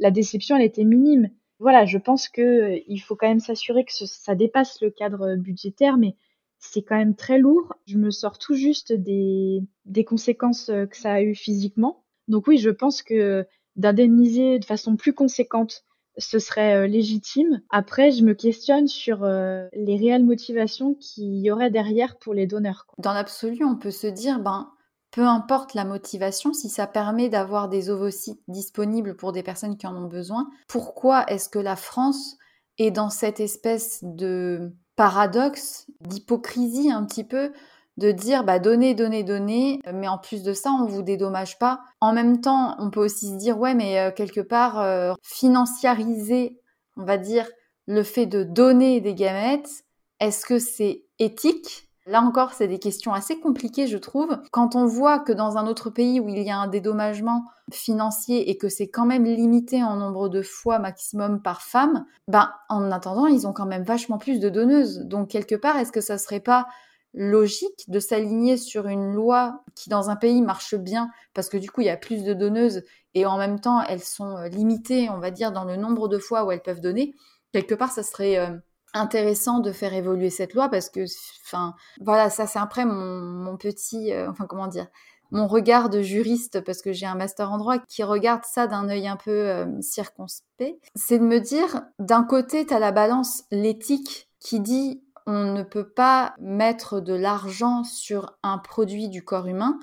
la 0.00 0.10
déception, 0.10 0.56
elle 0.56 0.64
était 0.64 0.82
minime. 0.82 1.30
Voilà, 1.60 1.84
je 1.84 1.96
pense 1.96 2.28
que 2.28 2.80
il 2.88 2.98
faut 2.98 3.14
quand 3.14 3.28
même 3.28 3.38
s'assurer 3.38 3.84
que 3.84 3.92
ça 3.92 4.34
dépasse 4.34 4.80
le 4.80 4.90
cadre 4.90 5.36
budgétaire, 5.36 5.96
mais 5.96 6.16
c'est 6.58 6.82
quand 6.82 6.96
même 6.96 7.14
très 7.14 7.38
lourd. 7.38 7.72
Je 7.86 7.98
me 7.98 8.10
sors 8.10 8.36
tout 8.36 8.56
juste 8.56 8.92
des, 8.92 9.62
des 9.84 10.04
conséquences 10.04 10.72
que 10.90 10.96
ça 10.96 11.12
a 11.12 11.22
eu 11.22 11.36
physiquement. 11.36 12.01
Donc 12.28 12.46
oui, 12.46 12.58
je 12.58 12.70
pense 12.70 13.02
que 13.02 13.46
d'indemniser 13.76 14.58
de 14.58 14.64
façon 14.64 14.96
plus 14.96 15.14
conséquente, 15.14 15.84
ce 16.18 16.38
serait 16.38 16.76
euh, 16.76 16.86
légitime. 16.86 17.62
Après, 17.70 18.10
je 18.10 18.22
me 18.22 18.34
questionne 18.34 18.86
sur 18.86 19.24
euh, 19.24 19.66
les 19.72 19.96
réelles 19.96 20.24
motivations 20.24 20.94
qu'il 20.94 21.38
y 21.38 21.50
aurait 21.50 21.70
derrière 21.70 22.18
pour 22.18 22.34
les 22.34 22.46
donneurs. 22.46 22.86
Dans 22.98 23.14
l'absolu, 23.14 23.64
on 23.64 23.76
peut 23.76 23.90
se 23.90 24.06
dire, 24.06 24.38
ben, 24.38 24.70
peu 25.10 25.26
importe 25.26 25.74
la 25.74 25.84
motivation, 25.84 26.52
si 26.52 26.68
ça 26.68 26.86
permet 26.86 27.28
d'avoir 27.28 27.68
des 27.68 27.90
ovocytes 27.90 28.42
disponibles 28.48 29.16
pour 29.16 29.32
des 29.32 29.42
personnes 29.42 29.76
qui 29.76 29.86
en 29.86 29.96
ont 29.96 30.08
besoin, 30.08 30.48
pourquoi 30.68 31.24
est-ce 31.28 31.48
que 31.48 31.58
la 31.58 31.76
France 31.76 32.36
est 32.78 32.90
dans 32.90 33.10
cette 33.10 33.40
espèce 33.40 34.00
de 34.02 34.72
paradoxe, 34.96 35.86
d'hypocrisie 36.00 36.90
un 36.90 37.04
petit 37.04 37.24
peu 37.24 37.52
de 37.96 38.10
dire 38.10 38.44
bah 38.44 38.58
donnez, 38.58 38.94
donnez, 38.94 39.22
donnez, 39.22 39.80
mais 39.92 40.08
en 40.08 40.18
plus 40.18 40.42
de 40.42 40.52
ça, 40.52 40.70
on 40.70 40.86
vous 40.86 41.02
dédommage 41.02 41.58
pas. 41.58 41.80
En 42.00 42.12
même 42.12 42.40
temps, 42.40 42.74
on 42.78 42.90
peut 42.90 43.04
aussi 43.04 43.28
se 43.28 43.36
dire 43.36 43.58
ouais, 43.58 43.74
mais 43.74 43.98
euh, 43.98 44.10
quelque 44.10 44.40
part 44.40 44.80
euh, 44.80 45.12
financiariser, 45.22 46.58
on 46.96 47.04
va 47.04 47.18
dire 47.18 47.46
le 47.86 48.02
fait 48.02 48.26
de 48.26 48.44
donner 48.44 49.00
des 49.00 49.14
gamètes, 49.14 49.84
est-ce 50.20 50.46
que 50.46 50.58
c'est 50.58 51.04
éthique? 51.18 51.88
Là 52.06 52.20
encore, 52.20 52.52
c'est 52.52 52.66
des 52.66 52.80
questions 52.80 53.12
assez 53.12 53.38
compliquées, 53.38 53.86
je 53.86 53.96
trouve. 53.96 54.36
Quand 54.50 54.74
on 54.74 54.86
voit 54.86 55.20
que 55.20 55.32
dans 55.32 55.56
un 55.56 55.68
autre 55.68 55.88
pays 55.88 56.18
où 56.18 56.28
il 56.28 56.42
y 56.42 56.50
a 56.50 56.58
un 56.58 56.66
dédommagement 56.66 57.44
financier 57.70 58.50
et 58.50 58.58
que 58.58 58.68
c'est 58.68 58.88
quand 58.88 59.06
même 59.06 59.24
limité 59.24 59.84
en 59.84 59.96
nombre 59.96 60.28
de 60.28 60.42
fois 60.42 60.80
maximum 60.80 61.42
par 61.42 61.62
femme, 61.62 62.04
ben 62.26 62.50
en 62.68 62.90
attendant, 62.90 63.26
ils 63.26 63.46
ont 63.46 63.52
quand 63.52 63.66
même 63.66 63.84
vachement 63.84 64.18
plus 64.18 64.40
de 64.40 64.48
donneuses. 64.48 65.00
Donc 65.04 65.28
quelque 65.28 65.54
part, 65.54 65.76
est-ce 65.76 65.92
que 65.92 66.00
ça 66.00 66.18
serait 66.18 66.40
pas 66.40 66.66
logique 67.14 67.84
de 67.88 68.00
s'aligner 68.00 68.56
sur 68.56 68.86
une 68.86 69.12
loi 69.12 69.62
qui 69.74 69.90
dans 69.90 70.08
un 70.08 70.16
pays 70.16 70.40
marche 70.40 70.74
bien 70.74 71.10
parce 71.34 71.48
que 71.48 71.58
du 71.58 71.70
coup 71.70 71.82
il 71.82 71.86
y 71.86 71.90
a 71.90 71.96
plus 71.96 72.24
de 72.24 72.32
donneuses 72.32 72.82
et 73.14 73.26
en 73.26 73.36
même 73.36 73.60
temps 73.60 73.82
elles 73.82 74.02
sont 74.02 74.36
euh, 74.36 74.48
limitées 74.48 75.10
on 75.10 75.18
va 75.18 75.30
dire 75.30 75.52
dans 75.52 75.64
le 75.64 75.76
nombre 75.76 76.08
de 76.08 76.18
fois 76.18 76.44
où 76.44 76.52
elles 76.52 76.62
peuvent 76.62 76.80
donner 76.80 77.14
quelque 77.52 77.74
part 77.74 77.90
ça 77.90 78.02
serait 78.02 78.38
euh, 78.38 78.56
intéressant 78.94 79.58
de 79.58 79.72
faire 79.72 79.92
évoluer 79.92 80.30
cette 80.30 80.54
loi 80.54 80.70
parce 80.70 80.88
que 80.88 81.04
enfin 81.44 81.74
voilà 82.00 82.30
ça 82.30 82.46
c'est 82.46 82.58
après 82.58 82.86
mon, 82.86 83.56
petit 83.58 84.12
euh, 84.12 84.30
enfin 84.30 84.46
comment 84.46 84.66
dire 84.66 84.86
mon 85.30 85.46
regard 85.46 85.90
de 85.90 86.00
juriste 86.00 86.62
parce 86.62 86.80
que 86.80 86.92
j'ai 86.92 87.06
un 87.06 87.14
master 87.14 87.52
en 87.52 87.58
droit 87.58 87.78
qui 87.78 88.02
regarde 88.02 88.44
ça 88.44 88.66
d'un 88.66 88.90
œil 88.90 89.08
un 89.08 89.16
peu 89.16 89.64
circonspect. 89.80 90.78
C'est 90.94 91.18
de 91.18 91.24
me 91.24 91.40
dire 91.40 91.80
d'un 91.98 92.22
côté 92.22 92.66
tu 92.66 92.74
as 92.74 92.78
la 92.78 92.92
balance 92.92 93.44
l'éthique 93.50 94.28
qui 94.40 94.60
dit 94.60 95.01
on 95.26 95.52
ne 95.52 95.62
peut 95.62 95.88
pas 95.88 96.34
mettre 96.40 97.00
de 97.00 97.14
l'argent 97.14 97.84
sur 97.84 98.36
un 98.42 98.58
produit 98.58 99.08
du 99.08 99.24
corps 99.24 99.46
humain, 99.46 99.78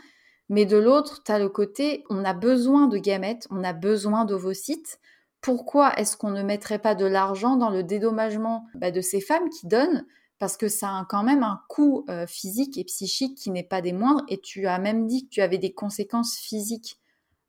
mais 0.50 0.66
de 0.66 0.78
l'autre, 0.78 1.22
tu 1.24 1.32
as 1.32 1.40
le 1.40 1.50
côté, 1.50 2.04
on 2.10 2.26
a 2.26 2.34
besoin 2.34 2.88
de 2.88 2.98
gamètes, 2.98 3.48
on 3.52 3.64
a 3.64 3.74
besoin 3.74 4.26
d'ovocytes. 4.26 5.00
Pourquoi 5.42 5.94
est-ce 5.98 6.18
qu'on 6.18 6.32
ne 6.32 6.42
mettrait 6.44 6.80
pas 6.80 6.96
de 6.96 7.06
l'argent 7.06 7.56
dans 7.56 7.70
le 7.70 7.84
dédommagement 7.84 8.66
bah, 8.76 8.92
de 8.92 9.02
ces 9.02 9.22
femmes 9.22 9.50
qui 9.50 9.68
donnent? 9.68 10.06
Parce 10.40 10.58
que 10.58 10.68
ça 10.68 10.90
a 10.90 11.06
quand 11.08 11.24
même 11.24 11.44
un 11.44 11.62
coût 11.70 12.06
euh, 12.10 12.26
physique 12.26 12.78
et 12.78 12.84
psychique 12.84 13.38
qui 13.38 13.52
n'est 13.52 13.64
pas 13.64 13.82
des 13.82 13.94
moindres, 13.94 14.24
et 14.28 14.40
tu 14.42 14.68
as 14.68 14.80
même 14.80 15.06
dit 15.08 15.26
que 15.26 15.30
tu 15.30 15.42
avais 15.42 15.58
des 15.58 15.74
conséquences 15.74 16.36
physiques 16.38 17.00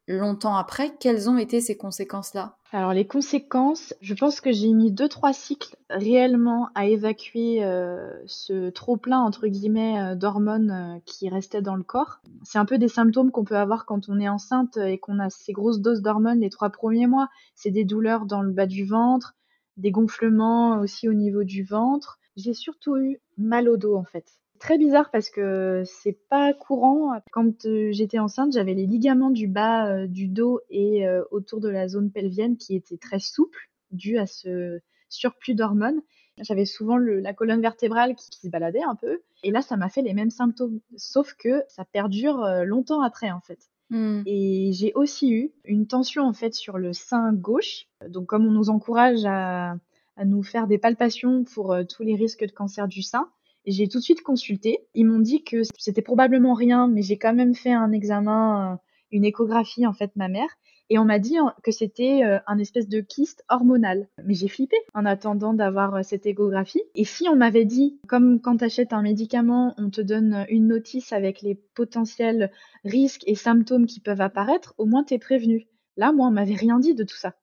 longtemps 0.07 0.57
après. 0.57 0.97
Quelles 0.99 1.31
ont 1.31 1.39
été 1.39 1.61
ces 1.61 1.77
conséquences-là? 1.77 2.60
Alors 2.73 2.93
les 2.93 3.05
conséquences, 3.05 3.95
je 4.01 4.15
pense 4.15 4.41
que 4.41 4.53
j'ai 4.53 4.73
mis 4.73 4.93
deux 4.93 5.09
trois 5.09 5.33
cycles 5.33 5.75
réellement 5.89 6.69
à 6.77 6.87
évacuer 6.87 7.65
euh, 7.65 8.13
ce 8.27 8.71
trop 8.71 8.97
plein 8.97 9.19
entre 9.19 9.49
guillemets 9.49 10.01
euh, 10.01 10.15
d'hormones 10.15 10.71
euh, 10.71 11.01
qui 11.05 11.29
restaient 11.29 11.63
dans 11.63 11.75
le 11.75 11.83
corps. 11.83 12.21
C'est 12.45 12.59
un 12.59 12.65
peu 12.65 12.79
des 12.79 12.87
symptômes 12.87 13.33
qu'on 13.33 13.43
peut 13.43 13.57
avoir 13.57 13.87
quand 13.87 14.09
on 14.09 14.21
est 14.21 14.29
enceinte 14.29 14.77
et 14.77 14.99
qu'on 14.99 15.19
a 15.19 15.31
ces 15.31 15.53
grosses 15.53 15.81
doses 15.81 16.01
d'hormones 16.01 16.41
les 16.41 16.51
trois 16.51 16.71
premiers 16.71 17.09
mois. 17.09 17.29
C'est 17.57 17.73
des 17.73 17.85
douleurs 17.85 18.25
dans 18.25 18.41
le 18.41 18.53
bas 18.53 18.67
du 18.67 18.85
ventre, 18.85 19.35
des 19.77 19.91
gonflements 19.91 20.79
aussi 20.79 21.09
au 21.09 21.13
niveau 21.13 21.43
du 21.43 21.65
ventre. 21.65 22.21
J'ai 22.37 22.55
surtout 22.55 22.97
eu 22.97 23.21
mal 23.37 23.69
au 23.69 23.79
dos 23.79 23.97
en 23.97 24.05
fait. 24.05 24.40
Très 24.61 24.77
bizarre 24.77 25.11
parce 25.11 25.31
que 25.31 25.83
c'est 25.87 26.19
pas 26.29 26.53
courant. 26.53 27.19
Quand 27.33 27.65
euh, 27.65 27.89
j'étais 27.93 28.19
enceinte, 28.19 28.53
j'avais 28.53 28.75
les 28.75 28.87
ligaments 28.87 29.31
du 29.31 29.49
bas 29.49 29.89
euh, 29.89 30.07
du 30.07 30.29
dos 30.29 30.61
et 30.69 31.09
euh, 31.09 31.25
autour 31.31 31.61
de 31.61 31.69
la 31.69 31.89
zone 31.89 32.11
pelvienne 32.11 32.59
qui 32.59 32.77
étaient 32.77 32.99
très 32.99 33.21
souples 33.21 33.71
dû 33.91 34.19
à 34.19 34.27
ce 34.27 34.81
surplus 35.09 35.55
d'hormones. 35.55 36.03
J'avais 36.39 36.67
souvent 36.67 36.99
la 36.99 37.35
colonne 37.35 37.61
vertébrale 37.61 38.15
qui, 38.15 38.29
se 38.37 38.49
baladait 38.49 38.83
un 38.83 38.95
peu. 38.95 39.21
Et 39.43 39.51
là, 39.51 39.63
ça 39.63 39.77
m'a 39.77 39.89
fait 39.89 40.03
les 40.03 40.15
mêmes 40.15 40.31
symptômes, 40.31 40.81
sauf 40.97 41.35
que 41.35 41.63
ça 41.69 41.85
perdure 41.85 42.47
longtemps 42.65 43.03
après 43.03 43.31
en 43.31 43.41
fait. 43.41 43.59
Mmh. 43.91 44.23
Et 44.25 44.71
j'ai 44.73 44.93
aussi 44.95 45.33
eu 45.33 45.53
une 45.65 45.87
tension 45.87 46.23
en 46.23 46.33
fait 46.33 46.55
sur 46.55 46.79
le 46.79 46.93
sein 46.93 47.33
gauche. 47.33 47.87
Donc 48.09 48.27
comme 48.27 48.47
on 48.47 48.53
nous 48.53 48.71
encourage 48.71 49.25
à, 49.27 49.77
nous 50.25 50.43
faire 50.43 50.67
des 50.67 50.79
palpations 50.79 51.45
pour 51.45 51.73
euh, 51.73 51.85
tous 51.85 52.03
les 52.03 52.15
risques 52.15 52.45
de 52.45 52.53
cancer 52.53 52.89
du 52.89 53.03
sein, 53.03 53.29
j'ai 53.67 53.89
tout 53.89 53.99
de 53.99 54.05
suite 54.05 54.23
consulté. 54.23 54.79
Ils 54.95 55.07
m'ont 55.07 55.19
dit 55.21 55.45
que 55.45 55.63
c'était 55.79 56.03
probablement 56.03 56.55
rien, 56.55 56.89
mais 56.89 57.03
j'ai 57.03 57.19
quand 57.19 57.35
même 57.35 57.55
fait 57.55 57.73
un 57.73 57.93
examen, 57.93 58.73
euh, 58.73 58.77
une 59.11 59.25
échographie 59.25 59.87
en 59.87 59.93
fait 59.93 60.15
mammaire 60.17 60.57
et 60.91 60.99
on 60.99 61.05
m'a 61.05 61.21
dit 61.21 61.37
que 61.63 61.71
c'était 61.71 62.25
euh, 62.25 62.41
un 62.49 62.59
espèce 62.59 62.89
de 62.89 63.01
kyste 63.01 63.45
hormonal. 63.49 64.09
Mais 64.25 64.35
j'ai 64.35 64.49
flippé 64.49 64.77
en 64.93 65.07
attendant 65.07 65.55
d'avoir 65.55 65.95
euh, 65.95 66.03
cette 66.03 66.27
échographie. 66.27 66.83
Et 66.97 67.05
si 67.05 67.29
on 67.29 67.37
m'avait 67.37 67.65
dit, 67.65 68.01
comme 68.09 68.41
quand 68.41 68.57
tu 68.57 68.65
achètes 68.65 68.93
un 68.93 69.03
médicament, 69.03 69.75
on 69.79 69.89
te 69.91 70.01
donne 70.01 70.45
une 70.49 70.67
notice 70.67 71.13
avec 71.13 71.43
les 71.43 71.55
potentiels 71.55 72.51
risques 72.85 73.23
et 73.27 73.37
symptômes 73.37 73.87
qui 73.87 74.01
peuvent 74.01 74.21
apparaître, 74.21 74.75
au 74.79 74.85
moins 74.85 75.05
tu 75.05 75.15
es 75.15 75.19
prévenu. 75.19 75.69
Là, 75.97 76.13
moi, 76.13 76.27
on 76.27 76.33
m'avait 76.33 76.55
rien 76.55 76.81
dit 76.81 76.95
de 76.95 77.05
tout 77.05 77.17
ça. 77.17 77.37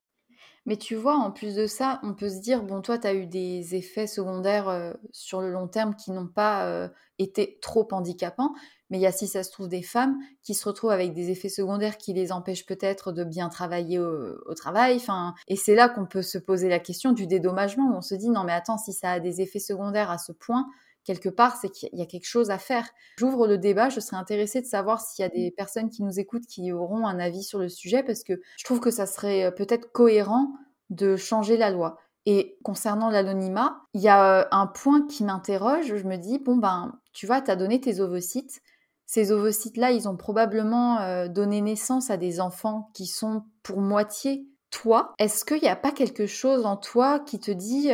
Mais 0.67 0.75
tu 0.75 0.95
vois, 0.95 1.15
en 1.15 1.31
plus 1.31 1.55
de 1.55 1.65
ça, 1.65 2.01
on 2.03 2.13
peut 2.13 2.27
se 2.27 2.41
dire, 2.41 2.62
bon, 2.62 2.81
toi, 2.81 2.97
tu 2.97 3.07
as 3.07 3.13
eu 3.13 3.25
des 3.25 3.74
effets 3.74 4.05
secondaires 4.05 4.67
euh, 4.67 4.91
sur 5.13 5.39
le 5.39 5.50
long 5.50 5.69
terme 5.69 5.95
qui 5.95 6.12
n'ont 6.12 6.27
pas 6.27 6.65
euh, 6.65 6.89
été 7.19 7.57
trop 7.62 7.88
handicapants. 7.91 8.53
Mais 8.89 8.97
il 8.97 9.01
y 9.01 9.05
a, 9.05 9.13
si 9.13 9.27
ça 9.27 9.43
se 9.43 9.51
trouve, 9.51 9.69
des 9.69 9.81
femmes 9.81 10.17
qui 10.43 10.53
se 10.53 10.67
retrouvent 10.67 10.91
avec 10.91 11.13
des 11.13 11.31
effets 11.31 11.47
secondaires 11.47 11.97
qui 11.97 12.13
les 12.13 12.33
empêchent 12.33 12.65
peut-être 12.65 13.13
de 13.13 13.24
bien 13.24 13.47
travailler 13.47 13.97
au, 14.00 14.53
travail. 14.55 15.01
Et 15.47 15.55
c'est 15.55 15.75
là 15.75 15.88
qu'on 15.88 16.05
peut 16.05 16.21
se 16.21 16.38
poser 16.38 16.67
la 16.67 16.79
question 16.79 17.13
du 17.13 17.27
dédommagement. 17.27 17.89
Où 17.89 17.95
on 17.95 18.01
se 18.01 18.15
dit, 18.15 18.29
non, 18.29 18.43
mais 18.43 18.51
attends, 18.51 18.77
si 18.77 18.91
ça 18.91 19.12
a 19.12 19.19
des 19.21 19.39
effets 19.39 19.59
secondaires 19.59 20.12
à 20.12 20.17
ce 20.17 20.33
point, 20.33 20.67
quelque 21.07 21.29
part, 21.29 21.55
c'est 21.55 21.69
qu'il 21.69 21.89
y 21.93 22.01
a 22.01 22.05
quelque 22.05 22.27
chose 22.27 22.51
à 22.51 22.57
faire. 22.57 22.85
J'ouvre 23.17 23.47
le 23.47 23.57
débat, 23.57 23.87
je 23.87 24.01
serais 24.01 24.17
intéressée 24.17 24.61
de 24.61 24.67
savoir 24.67 24.99
s'il 24.99 25.23
y 25.23 25.25
a 25.25 25.29
des 25.29 25.51
personnes 25.51 25.89
qui 25.89 26.03
nous 26.03 26.19
écoutent 26.19 26.45
qui 26.45 26.73
auront 26.73 27.07
un 27.07 27.17
avis 27.17 27.43
sur 27.43 27.59
le 27.59 27.69
sujet, 27.69 28.03
parce 28.03 28.23
que 28.23 28.33
je 28.57 28.65
trouve 28.65 28.81
que 28.81 28.91
ça 28.91 29.05
serait 29.05 29.45
euh, 29.45 29.51
peut-être 29.51 29.91
cohérent 29.93 30.51
de 30.89 31.15
changer 31.15 31.55
la 31.55 31.71
loi. 31.71 31.97
Et 32.25 32.57
concernant 32.61 33.09
l'anonymat, 33.09 33.77
il 33.93 34.01
y 34.01 34.09
a 34.09 34.41
euh, 34.41 34.45
un 34.51 34.67
point 34.67 35.07
qui 35.07 35.23
m'interroge, 35.23 35.95
je 35.95 36.03
me 36.03 36.17
dis, 36.17 36.39
bon 36.39 36.57
ben, 36.57 36.99
tu 37.13 37.25
vois, 37.25 37.41
tu 37.41 37.49
as 37.49 37.55
donné 37.55 37.79
tes 37.79 38.01
ovocytes, 38.01 38.61
ces 39.05 39.31
ovocytes-là, 39.31 39.91
ils 39.91 40.09
ont 40.09 40.17
probablement 40.17 40.99
euh, 40.99 41.29
donné 41.29 41.61
naissance 41.61 42.09
à 42.09 42.17
des 42.17 42.41
enfants 42.41 42.91
qui 42.93 43.05
sont 43.07 43.45
pour 43.63 43.79
moitié 43.79 44.45
toi, 44.69 45.13
est-ce 45.19 45.45
qu'il 45.45 45.62
n'y 45.62 45.67
a 45.67 45.75
pas 45.75 45.91
quelque 45.91 46.27
chose 46.27 46.65
en 46.65 46.77
toi 46.77 47.19
qui 47.19 47.39
te 47.39 47.51
dit 47.51 47.89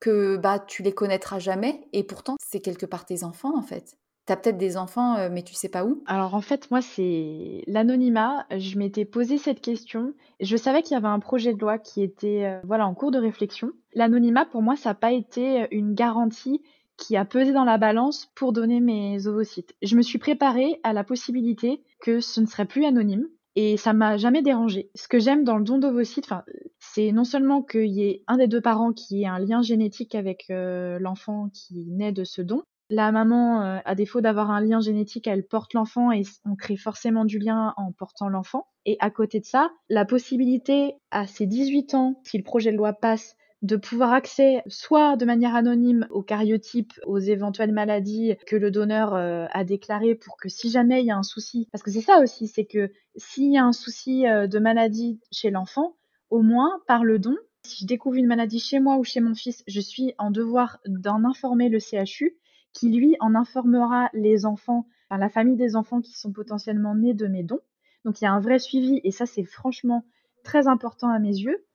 que 0.00 0.36
bah 0.36 0.58
tu 0.58 0.82
les 0.82 0.92
connaîtras 0.92 1.38
jamais 1.38 1.86
et 1.92 2.04
pourtant 2.04 2.36
c'est 2.40 2.60
quelque 2.60 2.86
part 2.86 3.04
tes 3.04 3.24
enfants 3.24 3.56
en 3.56 3.62
fait? 3.62 3.96
Tu 4.26 4.32
as 4.32 4.36
peut-être 4.36 4.58
des 4.58 4.76
enfants 4.76 5.28
mais 5.30 5.42
tu 5.42 5.54
sais 5.54 5.68
pas 5.68 5.84
où? 5.84 6.02
Alors 6.06 6.34
en 6.34 6.40
fait 6.40 6.70
moi 6.70 6.82
c'est 6.82 7.62
l'anonymat, 7.66 8.46
je 8.56 8.76
m'étais 8.78 9.04
posé 9.04 9.38
cette 9.38 9.60
question, 9.60 10.14
je 10.40 10.56
savais 10.56 10.82
qu'il 10.82 10.94
y 10.94 10.96
avait 10.96 11.08
un 11.08 11.20
projet 11.20 11.54
de 11.54 11.58
loi 11.58 11.78
qui 11.78 12.02
était 12.02 12.60
voilà 12.64 12.86
en 12.86 12.94
cours 12.94 13.10
de 13.10 13.18
réflexion. 13.18 13.70
L'anonymat 13.94 14.44
pour 14.46 14.62
moi 14.62 14.76
ça 14.76 14.90
n'a 14.90 14.94
pas 14.94 15.12
été 15.12 15.66
une 15.70 15.94
garantie 15.94 16.62
qui 16.96 17.16
a 17.16 17.24
pesé 17.24 17.52
dans 17.52 17.64
la 17.64 17.78
balance 17.78 18.30
pour 18.34 18.52
donner 18.52 18.78
mes 18.78 19.26
ovocytes. 19.26 19.74
Je 19.80 19.96
me 19.96 20.02
suis 20.02 20.18
préparée 20.18 20.80
à 20.82 20.92
la 20.92 21.02
possibilité 21.02 21.82
que 22.02 22.20
ce 22.20 22.42
ne 22.42 22.46
serait 22.46 22.66
plus 22.66 22.84
anonyme, 22.84 23.26
et 23.56 23.76
ça 23.76 23.92
m'a 23.92 24.16
jamais 24.16 24.42
dérangé. 24.42 24.90
Ce 24.94 25.08
que 25.08 25.18
j'aime 25.18 25.44
dans 25.44 25.58
le 25.58 25.64
don 25.64 25.78
d'ovocytes, 25.78 26.30
c'est 26.78 27.12
non 27.12 27.24
seulement 27.24 27.62
qu'il 27.62 27.90
y 27.90 28.04
ait 28.04 28.22
un 28.26 28.36
des 28.36 28.46
deux 28.46 28.60
parents 28.60 28.92
qui 28.92 29.22
ait 29.22 29.26
un 29.26 29.38
lien 29.38 29.62
génétique 29.62 30.14
avec 30.14 30.46
euh, 30.50 30.98
l'enfant 31.00 31.48
qui 31.52 31.86
naît 31.88 32.12
de 32.12 32.24
ce 32.24 32.42
don. 32.42 32.62
La 32.92 33.12
maman, 33.12 33.62
euh, 33.62 33.78
à 33.84 33.94
défaut 33.94 34.20
d'avoir 34.20 34.50
un 34.50 34.60
lien 34.60 34.80
génétique, 34.80 35.28
elle 35.28 35.46
porte 35.46 35.74
l'enfant 35.74 36.10
et 36.10 36.22
on 36.44 36.56
crée 36.56 36.76
forcément 36.76 37.24
du 37.24 37.38
lien 37.38 37.72
en 37.76 37.92
portant 37.92 38.28
l'enfant. 38.28 38.66
Et 38.84 38.96
à 39.00 39.10
côté 39.10 39.38
de 39.38 39.44
ça, 39.44 39.70
la 39.88 40.04
possibilité 40.04 40.94
à 41.10 41.26
ses 41.26 41.46
18 41.46 41.94
ans, 41.94 42.20
si 42.24 42.36
le 42.36 42.42
projet 42.42 42.72
de 42.72 42.76
loi 42.76 42.92
passe, 42.92 43.36
de 43.62 43.76
pouvoir 43.76 44.12
accès 44.12 44.62
soit 44.66 45.16
de 45.16 45.24
manière 45.24 45.54
anonyme 45.54 46.06
aux 46.10 46.22
cariotypes, 46.22 46.94
aux 47.06 47.18
éventuelles 47.18 47.72
maladies 47.72 48.36
que 48.46 48.56
le 48.56 48.70
donneur 48.70 49.14
euh, 49.14 49.46
a 49.50 49.64
déclarées 49.64 50.14
pour 50.14 50.36
que 50.38 50.48
si 50.48 50.70
jamais 50.70 51.02
il 51.02 51.06
y 51.06 51.10
a 51.10 51.16
un 51.16 51.22
souci, 51.22 51.68
parce 51.72 51.82
que 51.82 51.90
c'est 51.90 52.00
ça 52.00 52.20
aussi, 52.20 52.48
c'est 52.48 52.64
que 52.64 52.90
s'il 53.16 53.52
y 53.52 53.58
a 53.58 53.64
un 53.64 53.72
souci 53.72 54.26
euh, 54.26 54.46
de 54.46 54.58
maladie 54.58 55.20
chez 55.30 55.50
l'enfant, 55.50 55.96
au 56.30 56.40
moins 56.40 56.80
par 56.86 57.04
le 57.04 57.18
don, 57.18 57.36
si 57.62 57.82
je 57.82 57.86
découvre 57.86 58.16
une 58.16 58.26
maladie 58.26 58.60
chez 58.60 58.80
moi 58.80 58.96
ou 58.96 59.04
chez 59.04 59.20
mon 59.20 59.34
fils, 59.34 59.62
je 59.66 59.80
suis 59.80 60.14
en 60.16 60.30
devoir 60.30 60.78
d'en 60.86 61.24
informer 61.24 61.68
le 61.68 61.78
CHU 61.78 62.38
qui 62.72 62.88
lui 62.88 63.16
en 63.20 63.34
informera 63.34 64.08
les 64.14 64.46
enfants, 64.46 64.86
enfin 65.08 65.18
la 65.18 65.28
famille 65.28 65.56
des 65.56 65.76
enfants 65.76 66.00
qui 66.00 66.16
sont 66.18 66.32
potentiellement 66.32 66.94
nés 66.94 67.14
de 67.14 67.26
mes 67.26 67.42
dons. 67.42 67.60
Donc 68.04 68.20
il 68.20 68.24
y 68.24 68.26
a 68.26 68.32
un 68.32 68.40
vrai 68.40 68.58
suivi 68.58 69.00
et 69.04 69.10
ça 69.10 69.26
c'est 69.26 69.44
franchement 69.44 70.04
très 70.44 70.68
important 70.68 71.10
à 71.10 71.18
mes 71.18 71.36
yeux 71.36 71.66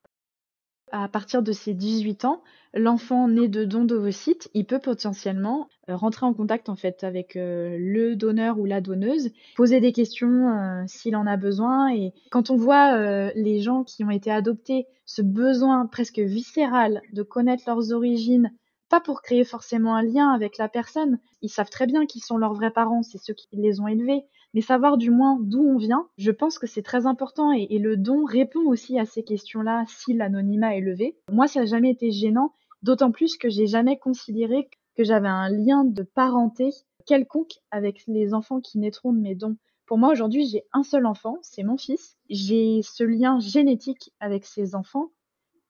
à 1.03 1.10
partir 1.10 1.43
de 1.43 1.51
ses 1.51 1.73
18 1.73 2.25
ans, 2.25 2.41
l'enfant 2.73 3.27
né 3.27 3.47
de 3.47 3.65
dons 3.65 3.84
d'ovocytes, 3.84 4.49
il 4.53 4.65
peut 4.65 4.79
potentiellement 4.79 5.67
euh, 5.89 5.95
rentrer 5.95 6.25
en 6.25 6.34
contact 6.34 6.69
en 6.69 6.75
fait 6.75 7.03
avec 7.03 7.36
euh, 7.36 7.75
le 7.77 8.15
donneur 8.15 8.60
ou 8.60 8.65
la 8.65 8.79
donneuse, 8.79 9.31
poser 9.55 9.81
des 9.81 9.91
questions 9.91 10.49
euh, 10.49 10.84
s'il 10.88 11.15
en 11.15 11.27
a 11.27 11.36
besoin. 11.36 11.93
Et 11.93 12.13
quand 12.31 12.49
on 12.49 12.55
voit 12.55 13.31
les 13.36 13.60
gens 13.60 13.84
qui 13.84 14.03
ont 14.03 14.10
été 14.10 14.31
adoptés, 14.31 14.88
ce 15.05 15.21
besoin 15.21 15.86
presque 15.86 16.19
viscéral 16.19 17.01
de 17.13 17.23
connaître 17.23 17.63
leurs 17.67 17.91
origines, 17.91 18.51
pas 18.89 19.00
pour 19.00 19.21
créer 19.21 19.43
forcément 19.43 19.95
un 19.95 20.04
lien 20.04 20.30
avec 20.30 20.58
la 20.58 20.69
personne, 20.69 21.19
ils 21.41 21.50
savent 21.50 21.69
très 21.69 21.88
bien 21.88 22.06
qui 22.06 22.19
sont 22.19 22.38
leurs 22.38 22.54
vrais 22.54 22.71
parents, 22.71 23.04
c'est 23.04 23.17
ceux 23.17 23.34
qui 23.34 23.48
les 23.54 23.80
ont 23.80 23.88
élevés, 23.88 24.24
mais 24.54 24.62
savoir 24.62 24.98
du 24.98 25.12
moins 25.12 25.38
d'où 25.41 25.62
on 25.62 25.78
vient, 25.78 26.08
je 26.17 26.32
pense 26.32 26.60
que 26.60 26.67
c'est 26.67 26.82
très 26.82 27.06
important 27.06 27.52
et, 27.52 27.78
le 27.78 27.98
don 27.98 28.24
répond 28.24 28.62
aussi 28.67 28.98
à 28.98 29.06
ces 29.06 29.24
questions-là 29.24 29.84
si 29.88 30.13
l'anonymat 30.13 30.76
est 30.78 30.82
levé. 30.82 31.17
Moi, 31.32 31.48
ça 31.48 31.62
n'a 31.62 31.65
jamais 31.65 31.91
été 31.91 32.12
gênant, 32.12 32.54
d'autant 32.82 33.12
plus 33.12 33.38
que 33.38 33.50
j'ai 33.50 33.67
jamais 33.67 33.98
considéré 33.98 34.69
que 34.95 35.04
j'avais 35.04 35.28
un 35.28 35.50
lien 35.50 35.84
de 35.84 36.04
parenté 36.04 36.69
quelconque 37.06 37.60
avec 37.69 38.04
les 38.08 38.34
enfants 38.34 38.62
qui 38.62 38.80
naîtront 38.80 39.13
de 39.13 39.19
mes 39.19 39.36
dons. 39.36 39.58
Pour 39.86 39.98
moi, 39.98 40.12
aujourd'hui, 40.12 40.48
j'ai 40.48 40.63
un 40.74 40.84
seul 40.84 41.06
enfant, 41.06 41.38
c'est 41.41 41.63
mon 41.63 41.78
fils. 41.78 42.17
J'ai 42.30 42.82
ce 42.82 43.04
lien 43.04 43.39
génétique 43.39 44.12
avec 44.19 44.45
ces 44.45 44.74
enfants 44.74 45.12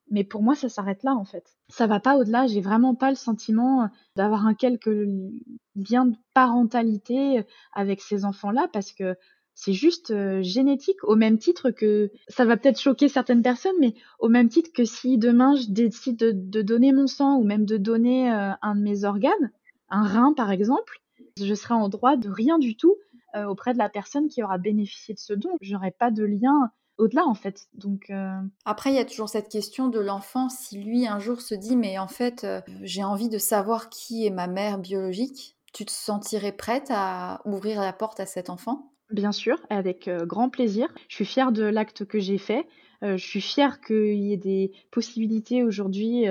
mais 0.09 0.23
pour 0.23 0.43
moi, 0.43 0.55
ça 0.55 0.69
s'arrête 0.69 1.03
là, 1.03 1.15
en 1.15 1.25
fait. 1.25 1.55
Ça 1.69 1.87
va 1.87 1.99
pas 1.99 2.17
au-delà. 2.17 2.47
J'ai 2.47 2.61
vraiment 2.61 2.95
pas 2.95 3.09
le 3.09 3.15
sentiment 3.15 3.83
euh, 3.83 3.87
d'avoir 4.15 4.45
un 4.45 4.53
quelque 4.53 5.07
lien 5.75 6.05
de 6.05 6.15
parentalité 6.33 7.39
euh, 7.39 7.43
avec 7.73 8.01
ces 8.01 8.23
enfants-là 8.23 8.67
parce 8.71 8.91
que 8.91 9.15
c'est 9.55 9.73
juste 9.73 10.11
euh, 10.11 10.43
génétique 10.43 11.03
au 11.03 11.15
même 11.15 11.37
titre 11.37 11.71
que 11.71 12.11
ça 12.27 12.45
va 12.45 12.57
peut-être 12.57 12.79
choquer 12.79 13.07
certaines 13.07 13.41
personnes, 13.41 13.75
mais 13.79 13.95
au 14.19 14.29
même 14.29 14.49
titre 14.49 14.71
que 14.73 14.85
si 14.85 15.17
demain 15.17 15.55
je 15.55 15.71
décide 15.71 16.17
de, 16.17 16.61
donner 16.61 16.91
mon 16.91 17.07
sang 17.07 17.37
ou 17.37 17.43
même 17.43 17.65
de 17.65 17.77
donner 17.77 18.29
un 18.29 18.75
de 18.75 18.81
mes 18.81 19.05
organes, 19.05 19.51
un 19.89 20.03
rein 20.03 20.33
par 20.33 20.51
exemple, 20.51 21.01
je 21.41 21.53
serai 21.53 21.73
en 21.73 21.89
droit 21.89 22.17
de 22.17 22.29
rien 22.29 22.59
du 22.59 22.75
tout 22.75 22.95
auprès 23.47 23.73
de 23.73 23.77
la 23.77 23.89
personne 23.89 24.27
qui 24.27 24.43
aura 24.43 24.57
bénéficié 24.57 25.13
de 25.13 25.19
ce 25.19 25.33
don. 25.33 25.57
J'aurai 25.61 25.91
pas 25.91 26.11
de 26.11 26.23
lien 26.23 26.69
au-delà 26.97 27.25
en 27.25 27.33
fait. 27.33 27.67
Donc 27.73 28.09
euh, 28.09 28.39
après 28.65 28.91
il 28.91 28.95
y 28.95 28.99
a 28.99 29.05
toujours 29.05 29.29
cette 29.29 29.49
question 29.49 29.87
de 29.87 29.99
l'enfant 29.99 30.49
si 30.49 30.81
lui 30.81 31.07
un 31.07 31.19
jour 31.19 31.41
se 31.41 31.55
dit 31.55 31.75
mais 31.75 31.97
en 31.97 32.07
fait 32.07 32.43
euh, 32.43 32.61
j'ai 32.83 33.03
envie 33.03 33.29
de 33.29 33.37
savoir 33.37 33.89
qui 33.89 34.25
est 34.25 34.31
ma 34.31 34.47
mère 34.47 34.77
biologique, 34.77 35.55
tu 35.73 35.85
te 35.85 35.91
sentirais 35.91 36.51
prête 36.51 36.87
à 36.89 37.41
ouvrir 37.45 37.81
la 37.81 37.93
porte 37.93 38.19
à 38.19 38.25
cet 38.25 38.49
enfant? 38.49 38.91
Bien 39.11 39.31
sûr, 39.31 39.57
avec 39.69 40.07
euh, 40.07 40.25
grand 40.25 40.49
plaisir. 40.49 40.87
Je 41.09 41.15
suis 41.15 41.25
fière 41.25 41.51
de 41.51 41.63
l'acte 41.63 42.05
que 42.05 42.19
j'ai 42.19 42.37
fait. 42.37 42.67
je 43.01 43.17
suis 43.17 43.41
fière 43.41 43.81
qu'il 43.81 44.15
y 44.15 44.33
ait 44.33 44.37
des 44.37 44.71
possibilités 44.89 45.63
aujourd'hui 45.63 46.25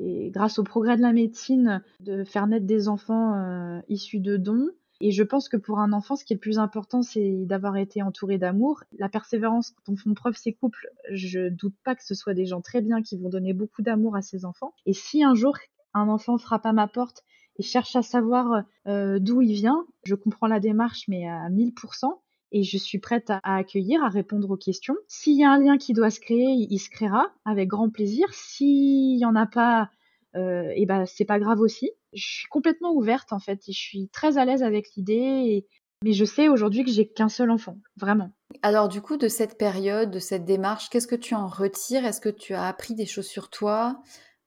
et 0.00 0.30
grâce 0.30 0.58
au 0.58 0.62
progrès 0.62 0.96
de 0.96 1.02
la 1.02 1.12
médecine 1.12 1.82
de 2.00 2.24
faire 2.24 2.46
naître 2.46 2.66
des 2.66 2.88
enfants 2.88 3.80
issus 3.88 4.20
de 4.20 4.36
dons. 4.36 4.68
Et 5.00 5.12
je 5.12 5.22
pense 5.22 5.48
que 5.48 5.56
pour 5.56 5.78
un 5.78 5.92
enfant, 5.92 6.16
ce 6.16 6.24
qui 6.24 6.32
est 6.32 6.36
le 6.36 6.40
plus 6.40 6.58
important, 6.58 7.02
c'est 7.02 7.44
d'avoir 7.44 7.76
été 7.76 8.02
entouré 8.02 8.36
d'amour. 8.36 8.82
La 8.98 9.08
persévérance 9.08 9.74
dont 9.86 9.96
font 9.96 10.14
preuve 10.14 10.36
ces 10.36 10.52
couples, 10.52 10.88
je 11.10 11.48
doute 11.48 11.76
pas 11.84 11.94
que 11.94 12.04
ce 12.04 12.14
soit 12.14 12.34
des 12.34 12.46
gens 12.46 12.60
très 12.60 12.80
bien 12.80 13.02
qui 13.02 13.16
vont 13.16 13.28
donner 13.28 13.52
beaucoup 13.52 13.82
d'amour 13.82 14.16
à 14.16 14.22
ses 14.22 14.44
enfants. 14.44 14.74
Et 14.86 14.92
si 14.92 15.22
un 15.22 15.34
jour 15.34 15.56
un 15.94 16.08
enfant 16.08 16.36
frappe 16.36 16.66
à 16.66 16.72
ma 16.72 16.88
porte 16.88 17.22
et 17.56 17.62
cherche 17.62 17.96
à 17.96 18.02
savoir 18.02 18.64
euh, 18.86 19.18
d'où 19.18 19.40
il 19.40 19.52
vient, 19.52 19.86
je 20.04 20.14
comprends 20.14 20.46
la 20.46 20.60
démarche, 20.60 21.04
mais 21.08 21.28
à 21.28 21.48
1000%. 21.48 22.20
Et 22.50 22.62
je 22.62 22.78
suis 22.78 22.98
prête 22.98 23.30
à, 23.30 23.40
accueillir, 23.42 24.02
à 24.02 24.08
répondre 24.08 24.50
aux 24.50 24.56
questions. 24.56 24.96
S'il 25.06 25.38
y 25.38 25.44
a 25.44 25.50
un 25.50 25.58
lien 25.58 25.76
qui 25.76 25.92
doit 25.92 26.10
se 26.10 26.18
créer, 26.18 26.66
il 26.70 26.78
se 26.78 26.88
créera 26.88 27.30
avec 27.44 27.68
grand 27.68 27.90
plaisir. 27.90 28.26
S'il 28.32 29.16
n'y 29.16 29.24
en 29.24 29.36
a 29.36 29.46
pas, 29.46 29.90
et 30.34 30.86
ben 30.86 31.04
c'est 31.04 31.26
pas 31.26 31.38
grave 31.38 31.60
aussi. 31.60 31.90
Je 32.12 32.24
suis 32.24 32.48
complètement 32.48 32.92
ouverte 32.92 33.32
en 33.32 33.38
fait, 33.38 33.60
et 33.68 33.72
je 33.72 33.80
suis 33.80 34.08
très 34.08 34.38
à 34.38 34.44
l'aise 34.44 34.62
avec 34.62 34.94
l'idée. 34.96 35.66
Mais 36.04 36.12
je 36.12 36.24
sais 36.24 36.48
aujourd'hui 36.48 36.84
que 36.84 36.90
j'ai 36.90 37.08
qu'un 37.08 37.28
seul 37.28 37.50
enfant, 37.50 37.76
vraiment. 37.96 38.30
Alors 38.62 38.88
du 38.88 39.02
coup, 39.02 39.16
de 39.16 39.28
cette 39.28 39.58
période, 39.58 40.10
de 40.10 40.20
cette 40.20 40.44
démarche, 40.44 40.90
qu'est-ce 40.90 41.08
que 41.08 41.16
tu 41.16 41.34
en 41.34 41.48
retires? 41.48 42.04
Est-ce 42.04 42.20
que 42.20 42.28
tu 42.28 42.54
as 42.54 42.66
appris 42.66 42.94
des 42.94 43.06
choses 43.06 43.26
sur 43.26 43.50
toi? 43.50 44.00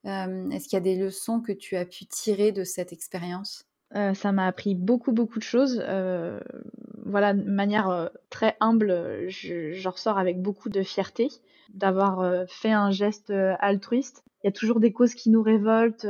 Est-ce 0.06 0.68
qu'il 0.68 0.74
y 0.74 0.78
a 0.78 0.80
des 0.80 0.96
leçons 0.96 1.42
que 1.42 1.52
tu 1.52 1.76
as 1.76 1.86
pu 1.86 2.06
tirer 2.06 2.52
de 2.52 2.64
cette 2.64 2.94
expérience? 2.94 3.66
Euh, 3.96 4.14
ça 4.14 4.32
m'a 4.32 4.48
appris 4.48 4.74
beaucoup 4.74 5.12
beaucoup 5.12 5.40
de 5.40 5.44
choses. 5.44 5.84
Euh, 5.86 6.40
voilà, 7.06 7.34
de 7.34 7.50
manière 7.50 7.90
euh, 7.90 8.08
très 8.30 8.56
humble, 8.62 9.26
je, 9.28 9.74
je, 9.74 9.90
ressors 9.90 10.18
avec 10.18 10.42
beaucoup 10.42 10.70
de 10.70 10.82
fierté 10.82 11.28
d'avoir 11.74 12.46
fait 12.50 12.72
un 12.72 12.92
geste 12.92 13.32
altruiste. 13.60 14.26
Il 14.44 14.48
y 14.48 14.50
a 14.50 14.52
toujours 14.52 14.80
des 14.80 14.92
causes 14.92 15.14
qui 15.14 15.30
nous 15.30 15.42
révoltent, 15.44 16.08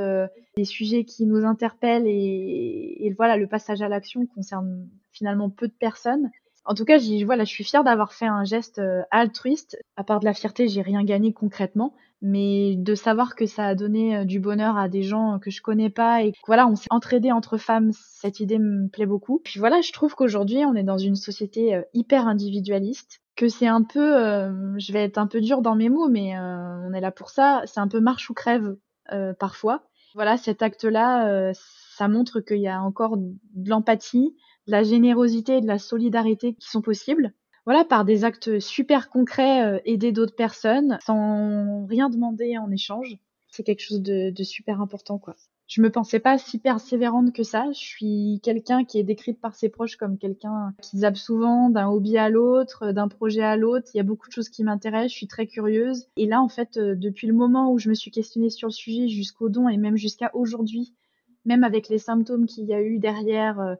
des 0.55 0.65
sujets 0.65 1.03
qui 1.03 1.25
nous 1.25 1.45
interpellent 1.45 2.07
et, 2.07 3.05
et 3.05 3.13
voilà, 3.17 3.37
le 3.37 3.47
passage 3.47 3.81
à 3.81 3.89
l'action 3.89 4.25
concerne 4.25 4.87
finalement 5.11 5.49
peu 5.49 5.67
de 5.67 5.73
personnes. 5.73 6.29
En 6.65 6.75
tout 6.75 6.85
cas, 6.85 6.99
voilà, 7.25 7.43
je 7.43 7.49
suis 7.49 7.63
fière 7.63 7.83
d'avoir 7.83 8.13
fait 8.13 8.27
un 8.27 8.43
geste 8.43 8.79
euh, 8.79 9.01
altruiste. 9.09 9.77
À 9.95 10.03
part 10.03 10.19
de 10.19 10.25
la 10.25 10.33
fierté, 10.33 10.67
j'ai 10.67 10.81
rien 10.81 11.03
gagné 11.03 11.33
concrètement, 11.33 11.95
mais 12.21 12.75
de 12.75 12.93
savoir 12.93 13.35
que 13.35 13.47
ça 13.47 13.65
a 13.65 13.75
donné 13.75 14.17
euh, 14.17 14.25
du 14.25 14.39
bonheur 14.39 14.77
à 14.77 14.87
des 14.87 15.01
gens 15.01 15.39
que 15.39 15.49
je 15.49 15.61
connais 15.61 15.89
pas 15.89 16.23
et 16.23 16.33
voilà, 16.45 16.67
on 16.67 16.75
s'est 16.75 16.87
entraidé 16.91 17.31
entre 17.31 17.57
femmes, 17.57 17.91
cette 17.93 18.39
idée 18.39 18.59
me 18.59 18.87
plaît 18.89 19.07
beaucoup. 19.07 19.41
Puis 19.43 19.59
voilà, 19.59 19.81
je 19.81 19.91
trouve 19.91 20.13
qu'aujourd'hui, 20.13 20.63
on 20.65 20.75
est 20.75 20.83
dans 20.83 20.99
une 20.99 21.15
société 21.15 21.73
euh, 21.73 21.81
hyper 21.93 22.27
individualiste, 22.27 23.21
que 23.35 23.47
c'est 23.47 23.67
un 23.67 23.81
peu, 23.81 24.13
je 24.77 24.93
vais 24.93 25.03
être 25.03 25.17
un 25.17 25.25
peu 25.25 25.41
dure 25.41 25.61
dans 25.61 25.75
mes 25.75 25.89
mots, 25.89 26.09
mais 26.09 26.37
on 26.37 26.93
est 26.93 26.99
là 26.99 27.11
pour 27.11 27.29
ça. 27.29 27.63
C'est 27.65 27.79
un 27.79 27.87
peu 27.87 27.99
marche 27.99 28.29
ou 28.29 28.33
crève 28.33 28.75
parfois. 29.39 29.83
Voilà, 30.13 30.37
cet 30.37 30.61
acte-là, 30.61 31.53
ça 31.53 32.07
montre 32.07 32.41
qu'il 32.41 32.59
y 32.59 32.67
a 32.67 32.83
encore 32.83 33.17
de 33.17 33.69
l'empathie, 33.69 34.35
de 34.67 34.71
la 34.71 34.83
générosité 34.83 35.57
et 35.57 35.61
de 35.61 35.67
la 35.67 35.79
solidarité 35.79 36.53
qui 36.53 36.69
sont 36.69 36.81
possibles. 36.81 37.33
Voilà, 37.65 37.85
par 37.85 38.05
des 38.05 38.23
actes 38.23 38.59
super 38.59 39.09
concrets, 39.09 39.63
euh, 39.63 39.79
aider 39.85 40.11
d'autres 40.11 40.35
personnes 40.35 40.97
sans 41.05 41.85
rien 41.85 42.09
demander 42.09 42.57
en 42.57 42.71
échange. 42.71 43.17
C'est 43.49 43.63
quelque 43.63 43.81
chose 43.81 44.01
de, 44.01 44.43
super 44.43 44.81
important, 44.81 45.19
quoi. 45.19 45.35
Je 45.67 45.81
me 45.81 45.89
pensais 45.89 46.19
pas 46.19 46.37
si 46.37 46.57
persévérante 46.57 47.31
que 47.31 47.43
ça. 47.43 47.71
Je 47.71 47.79
suis 47.79 48.41
quelqu'un 48.43 48.83
qui 48.83 48.97
est 48.97 49.03
décrite 49.03 49.39
par 49.39 49.55
ses 49.55 49.69
proches 49.69 49.95
comme 49.95 50.17
quelqu'un 50.17 50.73
qui 50.81 50.99
zappe 50.99 51.15
souvent 51.15 51.69
d'un 51.69 51.87
hobby 51.87 52.17
à 52.17 52.29
l'autre, 52.29 52.91
d'un 52.91 53.07
projet 53.07 53.41
à 53.41 53.55
l'autre. 53.55 53.89
Il 53.93 53.97
y 53.97 54.01
a 54.01 54.03
beaucoup 54.03 54.27
de 54.27 54.33
choses 54.33 54.49
qui 54.49 54.65
m'intéressent. 54.65 55.13
Je 55.13 55.17
suis 55.17 55.27
très 55.27 55.47
curieuse. 55.47 56.07
Et 56.17 56.25
là, 56.25 56.41
en 56.41 56.49
fait, 56.49 56.75
euh, 56.75 56.95
depuis 56.95 57.27
le 57.27 57.33
moment 57.33 57.71
où 57.71 57.77
je 57.77 57.87
me 57.87 57.93
suis 57.93 58.11
questionnée 58.11 58.49
sur 58.49 58.67
le 58.67 58.73
sujet 58.73 59.07
jusqu'au 59.07 59.47
don 59.47 59.69
et 59.69 59.77
même 59.77 59.95
jusqu'à 59.95 60.31
aujourd'hui, 60.33 60.93
même 61.45 61.63
avec 61.63 61.87
les 61.87 61.99
symptômes 61.99 62.47
qu'il 62.47 62.65
y 62.65 62.73
a 62.73 62.81
eu 62.81 62.99
derrière, 62.99 63.61
euh, 63.61 63.75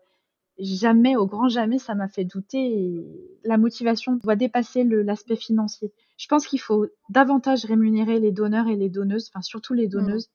jamais, 0.62 1.15
au 1.15 1.26
grand 1.26 1.50
jamais, 1.50 1.80
ça 1.80 1.95
m'a 1.95 2.08
fait 2.08 2.26
douter. 2.26 3.04
la 3.43 3.58
motivation 3.58 4.15
doit 4.15 4.36
dépasser 4.36 4.84
l'aspect 4.84 5.36
financier. 5.36 5.91
Je 6.17 6.28
pense 6.28 6.47
qu'il 6.47 6.60
faut 6.60 6.88
davantage 7.10 7.65
rémunérer 7.65 8.19
les 8.19 8.32
donneurs 8.32 8.67
et 8.67 8.76
les 8.76 8.89
donneuses, 8.89 9.30
enfin 9.30 9.41
surtout 9.41 9.74
les 9.74 9.88
mmh. 9.88 9.91
donneuses. 9.91 10.30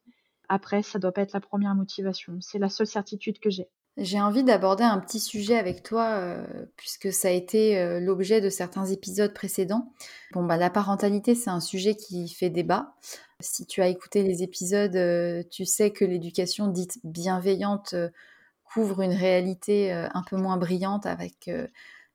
Après, 0.48 0.82
ça 0.82 0.98
doit 0.98 1.12
pas 1.12 1.22
être 1.22 1.32
la 1.32 1.40
première 1.40 1.74
motivation. 1.74 2.38
C'est 2.40 2.58
la 2.58 2.68
seule 2.68 2.86
certitude 2.86 3.38
que 3.38 3.50
j'ai. 3.50 3.68
J'ai 3.96 4.20
envie 4.20 4.44
d'aborder 4.44 4.84
un 4.84 4.98
petit 4.98 5.20
sujet 5.20 5.56
avec 5.56 5.82
toi, 5.82 6.18
euh, 6.18 6.44
puisque 6.76 7.10
ça 7.12 7.28
a 7.28 7.30
été 7.30 7.78
euh, 7.78 7.98
l'objet 7.98 8.42
de 8.42 8.50
certains 8.50 8.84
épisodes 8.84 9.32
précédents. 9.32 9.90
Bon, 10.32 10.44
bah, 10.44 10.58
la 10.58 10.68
parentalité, 10.68 11.34
c'est 11.34 11.48
un 11.48 11.60
sujet 11.60 11.94
qui 11.94 12.28
fait 12.28 12.50
débat. 12.50 12.94
Si 13.40 13.64
tu 13.64 13.80
as 13.80 13.88
écouté 13.88 14.22
les 14.22 14.42
épisodes, 14.42 14.96
euh, 14.96 15.42
tu 15.50 15.64
sais 15.64 15.92
que 15.92 16.04
l'éducation 16.04 16.68
dite 16.68 16.98
bienveillante 17.04 17.94
couvre 18.72 19.00
une 19.00 19.12
réalité 19.12 19.92
euh, 19.92 20.08
un 20.14 20.22
peu 20.22 20.36
moins 20.36 20.56
brillante 20.56 21.06
avec 21.06 21.48
euh, 21.48 21.66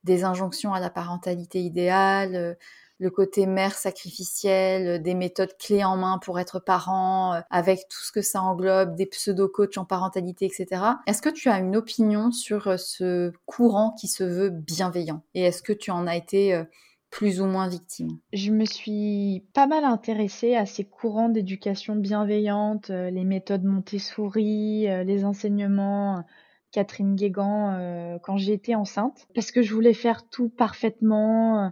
des 0.04 0.24
injonctions 0.24 0.74
à 0.74 0.80
la 0.80 0.90
parentalité 0.90 1.62
idéale, 1.62 2.36
euh, 2.36 2.54
le 3.00 3.10
côté 3.10 3.48
mère 3.48 3.74
sacrificielle, 3.74 5.02
des 5.02 5.16
méthodes 5.16 5.58
clés 5.58 5.84
en 5.84 5.98
main 5.98 6.20
pour 6.20 6.40
être 6.40 6.60
parent, 6.60 7.42
avec 7.50 7.88
tout 7.90 8.04
ce 8.04 8.12
que 8.12 8.22
ça 8.22 8.44
englobe, 8.44 8.96
des 8.96 9.08
pseudo-coachs 9.08 9.80
en 9.80 9.86
parentalité, 9.86 10.46
etc. 10.46 10.84
Est-ce 11.08 11.24
que 11.24 11.30
tu 11.30 11.50
as 11.50 11.58
une 11.58 11.76
opinion 11.76 12.32
sur 12.32 12.80
ce 12.80 13.32
courant 13.48 13.96
qui 14.00 14.08
se 14.08 14.24
veut 14.24 14.52
bienveillant? 14.52 15.24
Et 15.34 15.42
est-ce 15.42 15.64
que 15.64 15.74
tu 15.74 15.90
en 15.90 16.06
as 16.06 16.16
été 16.16 16.64
plus 17.12 17.42
ou 17.42 17.46
moins 17.46 17.68
victime 17.68 18.18
Je 18.34 18.52
me 18.52 18.66
suis 18.66 19.46
pas 19.54 19.68
mal 19.68 19.84
intéressée 19.84 20.56
à 20.56 20.66
ces 20.66 20.86
courants 20.86 21.30
d'éducation 21.30 21.96
bienveillante, 21.96 22.90
les 22.90 23.26
méthodes 23.26 23.66
Montessori, 23.66 24.88
les 25.06 25.26
enseignements 25.26 26.24
Catherine 26.72 27.16
Guégan 27.16 27.74
euh, 27.74 28.18
quand 28.20 28.38
j'étais 28.38 28.76
enceinte 28.76 29.28
parce 29.36 29.52
que 29.52 29.62
je 29.62 29.74
voulais 29.74 29.94
faire 29.94 30.28
tout 30.28 30.50
parfaitement. 30.50 31.66
Euh, 31.66 31.70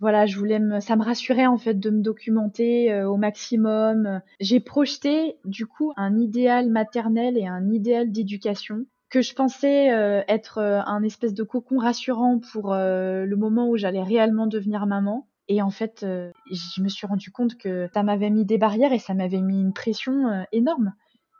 voilà, 0.00 0.26
je 0.26 0.38
voulais 0.38 0.60
me, 0.60 0.78
ça 0.78 0.94
me 0.94 1.02
rassurait 1.02 1.46
en 1.46 1.58
fait 1.58 1.74
de 1.74 1.90
me 1.90 2.00
documenter 2.00 2.92
euh, 2.92 3.08
au 3.08 3.16
maximum. 3.16 4.20
J'ai 4.38 4.60
projeté 4.60 5.38
du 5.44 5.66
coup 5.66 5.92
un 5.96 6.16
idéal 6.16 6.70
maternel 6.70 7.36
et 7.36 7.46
un 7.46 7.68
idéal 7.68 8.12
d'éducation 8.12 8.86
que 9.10 9.22
je 9.22 9.34
pensais 9.34 9.86
être 10.28 10.58
un 10.58 11.02
espèce 11.02 11.34
de 11.34 11.42
cocon 11.42 11.78
rassurant 11.78 12.38
pour 12.52 12.74
le 12.74 13.34
moment 13.36 13.68
où 13.68 13.76
j'allais 13.76 14.02
réellement 14.02 14.46
devenir 14.46 14.86
maman. 14.86 15.28
Et 15.48 15.62
en 15.62 15.70
fait, 15.70 16.04
je 16.04 16.82
me 16.82 16.88
suis 16.88 17.06
rendu 17.06 17.30
compte 17.30 17.56
que 17.56 17.88
ça 17.94 18.02
m'avait 18.02 18.30
mis 18.30 18.44
des 18.44 18.58
barrières 18.58 18.92
et 18.92 18.98
ça 18.98 19.14
m'avait 19.14 19.40
mis 19.40 19.60
une 19.60 19.72
pression 19.72 20.44
énorme. 20.52 20.92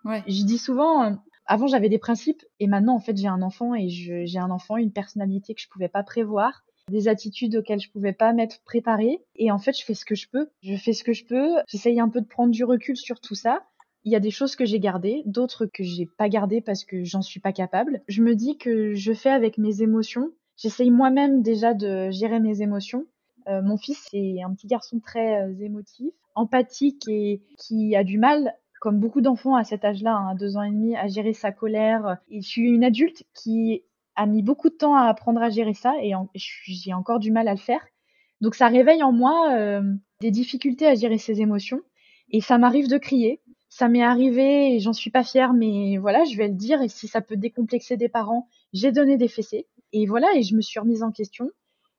Ouais. 0.05 0.23
Je 0.27 0.45
dis 0.45 0.59
souvent, 0.59 1.19
avant 1.45 1.67
j'avais 1.67 1.89
des 1.89 1.99
principes 1.99 2.45
et 2.61 2.67
maintenant 2.67 2.95
en 2.95 3.01
fait 3.01 3.17
j'ai 3.17 3.27
un 3.27 3.43
enfant 3.43 3.75
et 3.75 3.89
j'ai 3.89 4.39
un 4.39 4.51
enfant, 4.51 4.77
une 4.77 4.93
personnalité 4.93 5.55
que 5.55 5.61
je 5.61 5.69
pouvais 5.69 5.89
pas 5.89 6.03
prévoir, 6.03 6.63
des 6.91 7.09
attitudes 7.09 7.57
auxquelles 7.57 7.81
je 7.81 7.91
pouvais 7.91 8.13
pas 8.13 8.33
m'être 8.33 8.63
préparée 8.65 9.19
et 9.37 9.51
en 9.51 9.59
fait 9.59 9.77
je 9.79 9.85
fais 9.85 9.95
ce 9.95 10.05
que 10.05 10.15
je 10.15 10.29
peux. 10.31 10.49
Je 10.63 10.77
fais 10.77 10.93
ce 10.93 11.05
que 11.05 11.13
je 11.13 11.25
peux, 11.27 11.57
j'essaye 11.67 12.01
un 12.01 12.09
peu 12.09 12.21
de 12.21 12.27
prendre 12.27 12.53
du 12.53 12.65
recul 12.65 12.97
sur 12.97 13.21
tout 13.21 13.35
ça. 13.35 13.63
Il 14.05 14.13
y 14.13 14.17
a 14.17 14.21
des 14.21 14.31
choses 14.31 14.57
que 14.57 14.65
j'ai 14.65 14.81
gardées, 14.81 15.23
d'autres 15.27 15.67
que 15.67 15.83
j'ai 15.83 16.07
pas 16.07 16.29
gardées 16.29 16.61
parce 16.61 16.85
que 16.85 17.05
j'en 17.05 17.23
suis 17.23 17.41
pas 17.41 17.53
capable. 17.53 18.01
Je 18.09 18.23
me 18.23 18.35
dis 18.35 18.57
que 18.57 18.95
je 18.95 19.13
fais 19.13 19.31
avec 19.31 19.59
mes 19.59 19.83
émotions. 19.83 20.31
J'essaye 20.57 20.91
moi-même 20.91 21.43
déjà 21.43 21.75
de 21.75 22.11
gérer 22.11 22.41
mes 22.41 22.63
émotions. 22.63 23.05
Euh, 23.49 23.63
mon 23.63 23.77
fils 23.77 24.09
est 24.13 24.43
un 24.43 24.53
petit 24.55 24.67
garçon 24.67 25.01
très 25.01 25.43
euh, 25.43 25.55
émotif, 25.61 26.13
empathique 26.35 27.05
et 27.09 27.43
qui 27.59 27.97
a 27.97 28.05
du 28.05 28.19
mal 28.19 28.55
comme 28.81 29.01
beaucoup 29.01 29.21
d'enfants 29.21 29.57
à 29.57 29.65
cet 29.65 29.85
âge-là, 29.85 30.15
hein, 30.15 30.29
à 30.31 30.35
deux 30.35 30.57
ans 30.57 30.63
et 30.63 30.71
demi, 30.71 30.97
à 30.97 31.09
gérer 31.09 31.33
sa 31.33 31.51
colère. 31.51 32.19
Et 32.29 32.41
je 32.41 32.49
suis 32.49 32.69
une 32.69 32.85
adulte 32.85 33.25
qui 33.35 33.83
a 34.15 34.27
mis 34.27 34.43
beaucoup 34.43 34.69
de 34.69 34.75
temps 34.75 34.95
à 34.95 35.03
apprendre 35.03 35.43
à 35.43 35.51
gérer 35.51 35.75
ça 35.75 35.95
et 36.03 36.13
j'ai 36.35 36.93
encore 36.93 37.19
du 37.19 37.31
mal 37.31 37.49
à 37.49 37.53
le 37.53 37.59
faire. 37.59 37.85
Donc 38.41 38.55
ça 38.55 38.69
réveille 38.69 39.03
en 39.03 39.13
moi 39.13 39.53
euh, 39.53 39.83
des 40.21 40.31
difficultés 40.31 40.87
à 40.87 40.95
gérer 40.95 41.19
ses 41.19 41.41
émotions 41.41 41.81
et 42.31 42.41
ça 42.41 42.59
m'arrive 42.59 42.89
de 42.89 42.99
crier. 42.99 43.41
Ça 43.69 43.89
m'est 43.89 44.03
arrivé 44.03 44.75
et 44.75 44.81
j'en 44.81 44.93
suis 44.93 45.11
pas 45.11 45.25
fière, 45.25 45.53
mais 45.53 45.99
voilà, 45.99 46.25
je 46.25 46.37
vais 46.37 46.49
le 46.49 46.55
dire. 46.55 46.83
Et 46.83 46.89
si 46.89 47.07
ça 47.07 47.21
peut 47.21 47.37
décomplexer 47.37 47.97
des 47.97 48.09
parents, 48.09 48.49
j'ai 48.73 48.93
donné 48.93 49.17
des 49.17 49.29
fessées. 49.29 49.67
Et 49.93 50.07
voilà, 50.07 50.29
et 50.35 50.43
je 50.43 50.55
me 50.57 50.61
suis 50.61 50.81
remise 50.81 51.03
en 51.03 51.13
question. 51.13 51.51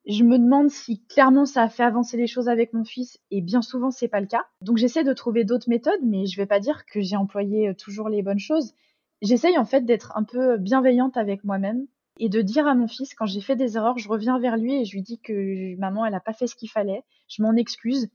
Je 0.06 0.24
me 0.24 0.40
demande 0.40 0.70
si 0.70 1.04
clairement 1.06 1.46
ça 1.46 1.64
a 1.64 1.70
fait 1.70 1.84
avancer 1.84 2.18
les 2.18 2.26
choses 2.26 2.48
avec 2.48 2.74
mon 2.74 2.84
fils 2.84 3.20
et 3.32 3.42
bien 3.42 3.62
souvent 3.62 3.92
c'est 3.92 4.08
pas 4.08 4.22
le 4.22 4.28
cas. 4.28 4.46
Donc 4.62 4.78
j'essaie 4.78 5.04
de 5.04 5.14
trouver 5.14 5.44
d'autres 5.44 5.70
méthodes, 5.70 6.00
mais 6.04 6.26
je 6.26 6.38
vais 6.38 6.46
pas 6.46 6.60
dire 6.60 6.86
que 6.86 7.02
j'ai 7.02 7.16
employé 7.16 7.70
euh, 7.70 7.74
toujours 7.74 8.10
les 8.10 8.24
bonnes 8.24 8.40
choses. 8.40 8.74
J'essaye 9.22 9.58
en 9.58 9.66
fait 9.66 9.86
d'être 9.86 10.16
un 10.16 10.24
peu 10.24 10.58
bienveillante 10.58 11.18
avec 11.18 11.44
moi-même 11.44 11.86
et 12.18 12.30
de 12.30 12.42
dire 12.42 12.66
à 12.66 12.76
mon 12.76 12.88
fils 12.88 13.14
quand 13.14 13.26
j'ai 13.26 13.42
fait 13.42 13.56
des 13.56 13.76
erreurs, 13.76 13.98
je 13.98 14.10
reviens 14.10 14.40
vers 14.40 14.58
lui 14.58 14.82
et 14.82 14.86
je 14.86 14.94
lui 14.94 15.02
dis 15.02 15.20
que 15.20 15.76
maman 15.78 16.06
elle 16.06 16.16
a 16.16 16.20
pas 16.20 16.34
fait 16.34 16.48
ce 16.48 16.56
qu'il 16.56 16.70
fallait, 16.70 17.04
je 17.28 17.44
m'en 17.44 17.54
excuse 17.56 18.10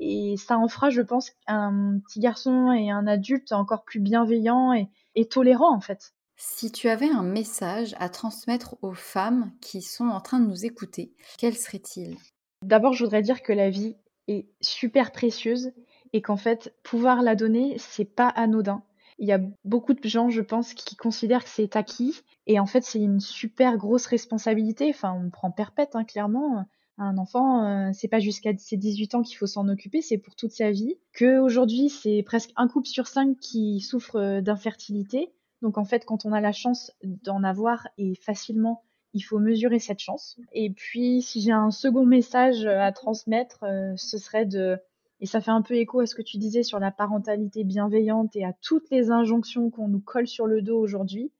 et 0.00 0.36
ça 0.36 0.58
en 0.58 0.68
fera 0.68 0.90
je 0.90 1.02
pense 1.02 1.32
un 1.46 1.98
petit 2.06 2.20
garçon 2.20 2.72
et 2.72 2.90
un 2.90 3.06
adulte 3.06 3.52
encore 3.52 3.84
plus 3.84 4.00
bienveillant 4.00 4.72
et, 4.72 4.88
et 5.14 5.26
tolérant 5.26 5.74
en 5.74 5.80
fait. 5.80 6.14
Si 6.40 6.70
tu 6.70 6.88
avais 6.88 7.10
un 7.10 7.24
message 7.24 7.96
à 7.98 8.08
transmettre 8.08 8.76
aux 8.82 8.94
femmes 8.94 9.50
qui 9.60 9.82
sont 9.82 10.08
en 10.08 10.20
train 10.20 10.38
de 10.38 10.46
nous 10.46 10.64
écouter, 10.64 11.12
quel 11.36 11.56
serait-il? 11.56 12.16
D'abord, 12.62 12.92
je 12.92 13.04
voudrais 13.04 13.22
dire 13.22 13.42
que 13.42 13.52
la 13.52 13.70
vie 13.70 13.96
est 14.28 14.46
super 14.60 15.10
précieuse 15.10 15.72
et 16.12 16.22
qu'en 16.22 16.36
fait, 16.36 16.74
pouvoir 16.84 17.22
la 17.22 17.34
donner, 17.34 17.76
c'est 17.78 18.04
pas 18.04 18.28
anodin. 18.28 18.82
Il 19.18 19.26
y 19.26 19.32
a 19.32 19.40
beaucoup 19.64 19.94
de 19.94 20.08
gens, 20.08 20.30
je 20.30 20.40
pense, 20.40 20.74
qui 20.74 20.94
considèrent 20.94 21.42
que 21.42 21.50
c'est 21.50 21.74
acquis 21.74 22.22
et 22.46 22.60
en 22.60 22.66
fait, 22.66 22.84
c'est 22.84 23.00
une 23.00 23.18
super 23.18 23.76
grosse 23.76 24.06
responsabilité. 24.06 24.90
Enfin, 24.90 25.12
on 25.12 25.30
prend 25.30 25.50
perpète, 25.50 25.96
hein, 25.96 26.04
clairement. 26.04 26.64
Un 26.98 27.16
enfant, 27.16 27.64
euh, 27.64 27.90
c'est 27.92 28.08
pas 28.08 28.18
jusqu'à 28.18 28.56
ses 28.58 28.76
18 28.76 29.14
ans 29.14 29.22
qu'il 29.22 29.36
faut 29.36 29.46
s'en 29.46 29.68
occuper, 29.68 30.02
c'est 30.02 30.18
pour 30.18 30.34
toute 30.34 30.50
sa 30.50 30.70
vie. 30.70 30.96
Que 31.12 31.38
aujourd'hui, 31.38 31.88
c'est 31.88 32.22
presque 32.24 32.50
un 32.56 32.68
couple 32.68 32.88
sur 32.88 33.06
cinq 33.06 33.38
qui 33.38 33.80
souffre 33.80 34.16
euh, 34.16 34.40
d'infertilité 34.40 35.32
donc 35.62 35.78
en 35.78 35.84
fait, 35.84 36.04
quand 36.04 36.24
on 36.24 36.32
a 36.32 36.40
la 36.40 36.52
chance 36.52 36.92
d'en 37.02 37.42
avoir 37.42 37.88
et 37.98 38.14
facilement, 38.14 38.84
il 39.14 39.20
faut 39.20 39.38
mesurer 39.38 39.78
cette 39.78 39.98
chance. 39.98 40.38
Et 40.52 40.70
puis, 40.70 41.22
si 41.22 41.40
j'ai 41.40 41.52
un 41.52 41.70
second 41.70 42.04
message 42.04 42.66
à 42.66 42.92
transmettre, 42.92 43.64
euh, 43.64 43.92
ce 43.96 44.18
serait 44.18 44.46
de 44.46 44.78
Et 45.20 45.26
ça 45.26 45.40
fait 45.40 45.50
un 45.50 45.62
peu 45.62 45.74
écho 45.74 46.00
à 46.00 46.06
ce 46.06 46.14
que 46.14 46.22
tu 46.22 46.38
disais 46.38 46.62
sur 46.62 46.78
la 46.78 46.92
parentalité 46.92 47.64
bienveillante 47.64 48.36
et 48.36 48.44
à 48.44 48.52
toutes 48.62 48.88
les 48.90 49.10
injonctions 49.10 49.70
qu'on 49.70 49.88
nous 49.88 50.00
colle 50.00 50.28
sur 50.28 50.46
le 50.46 50.62
dos 50.62 50.78
aujourd'hui. 50.78 51.32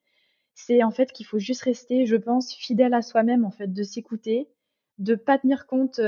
C'est 0.54 0.82
en 0.82 0.90
fait 0.90 1.12
qu'il 1.12 1.26
faut 1.26 1.38
juste 1.38 1.62
rester, 1.62 2.04
je 2.04 2.16
pense, 2.16 2.52
fidèle 2.52 2.94
à 2.94 3.02
soi-même, 3.02 3.44
en 3.44 3.52
fait, 3.52 3.72
de 3.72 3.82
s'écouter, 3.84 4.48
de 4.98 5.14
pas 5.14 5.38
tenir 5.38 5.66
compte 5.66 6.00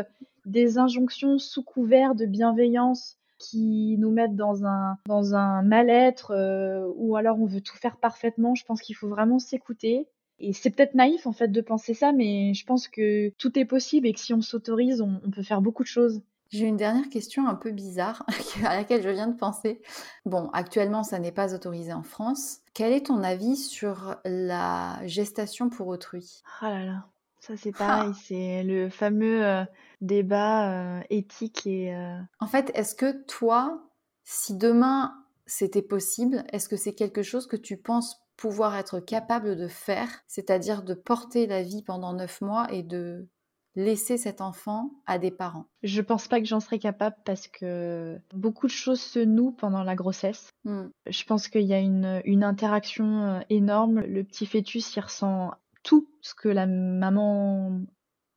des 0.46 0.78
injonctions 0.78 1.38
sous 1.38 1.62
couvert 1.62 2.14
de 2.14 2.26
bienveillance 2.26 3.18
qui 3.40 3.96
nous 3.98 4.10
mettent 4.10 4.36
dans 4.36 4.64
un, 4.66 4.98
dans 5.06 5.34
un 5.34 5.62
mal-être 5.62 6.32
euh, 6.32 6.86
ou 6.96 7.16
alors 7.16 7.40
on 7.40 7.46
veut 7.46 7.62
tout 7.62 7.76
faire 7.76 7.96
parfaitement. 7.96 8.54
Je 8.54 8.64
pense 8.64 8.82
qu'il 8.82 8.94
faut 8.94 9.08
vraiment 9.08 9.38
s'écouter. 9.38 10.06
Et 10.38 10.52
c'est 10.52 10.70
peut-être 10.70 10.94
naïf 10.94 11.26
en 11.26 11.32
fait 11.32 11.48
de 11.48 11.60
penser 11.60 11.94
ça, 11.94 12.12
mais 12.12 12.54
je 12.54 12.64
pense 12.64 12.88
que 12.88 13.30
tout 13.38 13.58
est 13.58 13.64
possible 13.64 14.06
et 14.06 14.12
que 14.12 14.20
si 14.20 14.32
on 14.32 14.40
s'autorise, 14.40 15.00
on, 15.00 15.30
peut 15.30 15.42
faire 15.42 15.60
beaucoup 15.60 15.82
de 15.82 15.88
choses. 15.88 16.22
J'ai 16.48 16.66
une 16.66 16.78
dernière 16.78 17.08
question 17.08 17.46
un 17.46 17.54
peu 17.54 17.70
bizarre 17.70 18.24
à 18.64 18.76
laquelle 18.76 19.02
je 19.02 19.08
viens 19.08 19.28
de 19.28 19.36
penser. 19.36 19.80
Bon, 20.24 20.48
actuellement, 20.52 21.02
ça 21.02 21.18
n'est 21.18 21.32
pas 21.32 21.54
autorisé 21.54 21.92
en 21.92 22.02
France. 22.02 22.58
Quel 22.74 22.92
est 22.92 23.06
ton 23.06 23.22
avis 23.22 23.56
sur 23.56 24.16
la 24.24 24.98
gestation 25.06 25.68
pour 25.68 25.88
autrui? 25.88 26.42
Ah 26.60 26.70
là 26.70 26.84
là, 26.84 27.06
ça 27.40 27.56
c'est 27.56 27.72
pareil, 27.72 28.12
c'est 28.22 28.62
le 28.62 28.90
fameux 28.90 29.44
euh, 29.44 29.64
débat 30.00 30.98
euh, 30.98 31.00
éthique 31.08 31.66
et... 31.66 31.94
Euh, 31.94 32.18
en 32.38 32.46
fait, 32.46 32.70
est-ce 32.74 32.94
que 32.94 33.24
toi, 33.24 33.82
si 34.24 34.56
demain 34.56 35.14
c'était 35.46 35.82
possible, 35.82 36.44
est-ce 36.52 36.68
que 36.68 36.76
c'est 36.76 36.94
quelque 36.94 37.22
chose 37.22 37.46
que 37.46 37.56
tu 37.56 37.76
penses 37.76 38.20
pouvoir 38.36 38.76
être 38.76 39.00
capable 39.00 39.56
de 39.56 39.68
faire, 39.68 40.08
c'est-à-dire 40.28 40.82
de 40.82 40.94
porter 40.94 41.46
la 41.46 41.62
vie 41.62 41.82
pendant 41.82 42.12
neuf 42.12 42.40
mois 42.40 42.70
et 42.72 42.82
de 42.82 43.26
laisser 43.74 44.18
cet 44.18 44.42
enfant 44.42 44.90
à 45.06 45.18
des 45.18 45.30
parents? 45.30 45.66
Je 45.82 46.02
pense 46.02 46.28
pas 46.28 46.40
que 46.40 46.46
j'en 46.46 46.60
serais 46.60 46.78
capable 46.78 47.16
parce 47.24 47.48
que 47.48 48.18
beaucoup 48.34 48.66
de 48.66 48.72
choses 48.72 49.00
se 49.00 49.18
nouent 49.18 49.52
pendant 49.52 49.82
la 49.82 49.94
grossesse. 49.94 50.50
Hmm. 50.64 50.88
Je 51.06 51.24
pense 51.24 51.48
qu'il 51.48 51.62
y 51.62 51.74
a 51.74 51.80
une, 51.80 52.20
une 52.24 52.44
interaction 52.44 53.42
énorme. 53.48 54.00
Le 54.00 54.24
petit 54.24 54.46
fœtus, 54.46 54.94
il 54.94 55.00
ressent 55.00 55.52
tout 55.82 56.08
ce 56.20 56.34
que 56.34 56.48
la 56.48 56.66
maman 56.66 57.80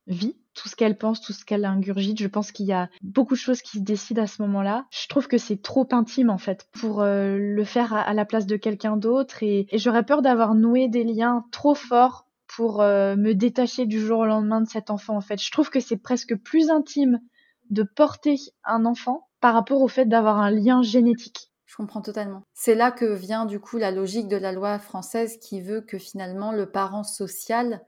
vit, 0.08 0.36
tout 0.54 0.70
ce 0.70 0.76
qu'elle 0.76 0.98
pense, 0.98 1.22
tout 1.22 1.34
ce 1.34 1.46
qu'elle 1.46 1.66
ingurgite. 1.66 2.20
Je 2.20 2.28
pense 2.28 2.52
qu'il 2.52 2.66
y 2.66 2.74
a 2.74 2.90
beaucoup 3.02 3.34
de 3.34 3.40
choses 3.40 3.62
qui 3.62 3.80
se 3.80 3.84
décident 3.84 4.24
à 4.24 4.28
ce 4.28 4.42
moment-là. 4.44 4.86
Je 4.92 5.08
trouve 5.08 5.28
que 5.28 5.38
c'est 5.38 5.62
trop 5.62 5.88
intime 5.92 6.30
en 6.30 6.38
fait 6.38 6.68
pour 6.74 7.02
euh, 7.02 7.38
le 7.38 7.64
faire 7.64 7.94
à, 7.94 8.14
la 8.14 8.26
place 8.26 8.46
de 8.46 8.56
quelqu'un 8.56 8.98
d'autre 8.98 9.44
et, 9.44 9.68
j'aurais 9.74 10.04
peur 10.04 10.22
d'avoir 10.22 10.56
noué 10.56 10.88
des 10.88 11.04
liens 11.04 11.46
trop 11.52 11.76
forts 11.76 12.28
pour 12.48 12.82
euh, 12.82 13.16
me 13.16 13.34
détacher 13.34 13.86
du 13.86 14.00
jour 14.00 14.20
au 14.20 14.26
lendemain 14.26 14.62
de 14.62 14.70
cet 14.70 14.90
enfant 14.90 15.16
en 15.16 15.22
fait. 15.22 15.42
Je 15.42 15.52
trouve 15.52 15.70
que 15.70 15.80
c'est 15.80 15.98
presque 15.98 16.36
plus 16.36 16.70
intime 16.70 17.20
de 17.70 17.84
porter 17.84 18.36
un 18.64 18.86
enfant 18.86 19.30
par 19.40 19.54
rapport 19.54 19.82
au 19.82 19.88
fait 19.88 20.06
d'avoir 20.06 20.38
un 20.40 20.52
lien 20.52 20.82
génétique. 20.82 21.53
Je 21.74 21.78
comprends 21.78 22.04
totalement. 22.04 22.44
C'est 22.54 22.76
là 22.76 22.92
que 22.92 23.16
vient 23.16 23.48
du 23.48 23.60
coup 23.60 23.80
la 23.80 23.90
logique 23.90 24.28
de 24.28 24.38
la 24.38 24.52
loi 24.52 24.78
française 24.78 25.40
qui 25.40 25.60
veut 25.60 25.82
que 25.82 25.98
finalement 25.98 26.52
le 26.52 26.70
parent 26.70 27.04
social 27.04 27.82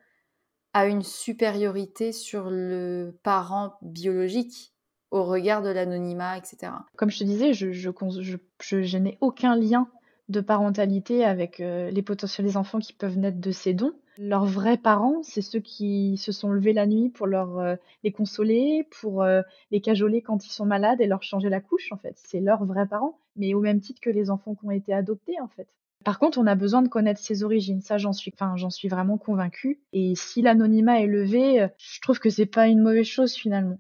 a 0.74 0.88
une 0.88 1.04
supériorité 1.04 2.12
sur 2.12 2.50
le 2.50 3.16
parent 3.22 3.78
biologique 3.84 4.74
au 5.12 5.24
regard 5.24 5.62
de 5.62 5.70
l'anonymat, 5.70 6.36
etc. 6.36 6.72
Comme 6.98 7.12
je 7.12 7.20
te 7.20 7.24
disais, 7.26 7.54
je, 7.54 8.98
n'ai 8.98 9.20
aucun 9.22 9.56
lien 9.56 9.88
de 10.30 10.42
parentalité 10.42 11.24
avec 11.24 11.60
euh, 11.60 11.92
les 11.92 12.02
potentiels 12.02 12.58
enfants 12.58 12.80
qui 12.80 12.92
peuvent 12.92 13.20
naître 13.20 13.40
de 13.40 13.52
ces 13.52 13.76
dons. 13.76 13.94
Leurs 14.18 14.46
vrais 14.46 14.78
parents, 14.78 15.22
c'est 15.24 15.42
ceux 15.42 15.60
qui 15.60 16.18
se 16.18 16.32
sont 16.32 16.50
levés 16.52 16.74
la 16.74 16.86
nuit 16.88 17.10
pour 17.10 17.28
leur, 17.28 17.60
euh, 17.60 17.76
les 18.04 18.12
consoler, 18.12 18.88
pour 19.02 19.24
euh, 19.24 19.42
les 19.72 19.82
cajoler 19.82 20.22
quand 20.22 20.46
ils 20.46 20.52
sont 20.52 20.66
malades 20.66 21.02
et 21.02 21.08
leur 21.08 21.24
changer 21.24 21.50
la 21.50 21.60
couche, 21.62 21.92
en 21.92 21.98
fait. 21.98 22.14
C'est 22.18 22.40
leurs 22.40 22.64
vrais 22.66 22.88
parents, 22.88 23.20
mais 23.36 23.54
au 23.54 23.60
même 23.62 23.82
titre 23.82 24.00
que 24.02 24.10
les 24.10 24.30
enfants 24.30 24.56
qui 24.56 24.66
ont 24.66 24.72
été 24.72 24.94
adoptés, 24.94 25.40
en 25.42 25.48
fait. 25.50 25.68
Par 26.06 26.20
contre, 26.20 26.38
on 26.38 26.48
a 26.48 26.56
besoin 26.56 26.82
de 26.82 26.88
connaître 26.88 27.20
ses 27.20 27.44
origines. 27.44 27.82
Ça, 27.82 27.98
j'en 27.98 28.14
suis, 28.14 28.32
enfin, 28.34 28.56
j'en 28.58 28.70
suis 28.70 28.88
vraiment 28.88 29.18
convaincue. 29.18 29.82
Et 29.92 30.14
si 30.16 30.42
l'anonymat 30.42 31.02
est 31.02 31.08
levé, 31.08 31.62
euh, 31.64 31.68
je 31.78 32.00
trouve 32.02 32.20
que 32.20 32.30
c'est 32.30 32.46
pas 32.46 32.68
une 32.68 32.82
mauvaise 32.82 33.06
chose 33.08 33.34
finalement. 33.34 33.80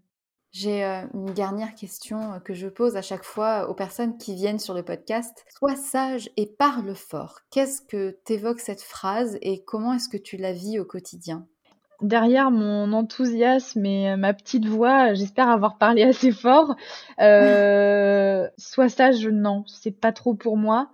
J'ai 0.55 0.85
euh, 0.85 1.01
une 1.13 1.33
dernière 1.33 1.75
question 1.75 2.31
euh, 2.31 2.39
que 2.39 2.53
je 2.53 2.69
pose 2.69 2.95
à 2.95 3.01
chaque 3.01 3.25
fois 3.25 3.69
aux 3.69 3.73
personnes 3.73 4.17
qui 4.17 4.35
viennent 4.35 4.57
sur 4.57 4.73
le 4.73 4.83
podcast. 4.83 5.43
Sois 5.49 5.75
sage 5.75 6.29
et 6.37 6.45
parle 6.45 6.95
fort. 6.95 7.41
Qu'est-ce 7.51 7.81
que 7.81 8.17
t'évoque 8.23 8.61
cette 8.61 8.81
phrase 8.81 9.37
et 9.41 9.65
comment 9.65 9.91
est-ce 9.91 10.07
que 10.07 10.15
tu 10.15 10.37
la 10.37 10.53
vis 10.53 10.79
au 10.79 10.85
quotidien? 10.85 11.45
Derrière 11.99 12.51
mon 12.51 12.93
enthousiasme 12.93 13.85
et 13.85 14.15
ma 14.15 14.33
petite 14.33 14.65
voix, 14.65 15.13
j'espère 15.13 15.49
avoir 15.49 15.77
parlé 15.77 16.03
assez 16.05 16.31
fort. 16.31 16.77
Euh, 17.19 18.47
sois 18.57 18.87
sage, 18.87 19.27
non, 19.27 19.65
c'est 19.67 19.99
pas 19.99 20.13
trop 20.13 20.35
pour 20.35 20.55
moi. 20.55 20.89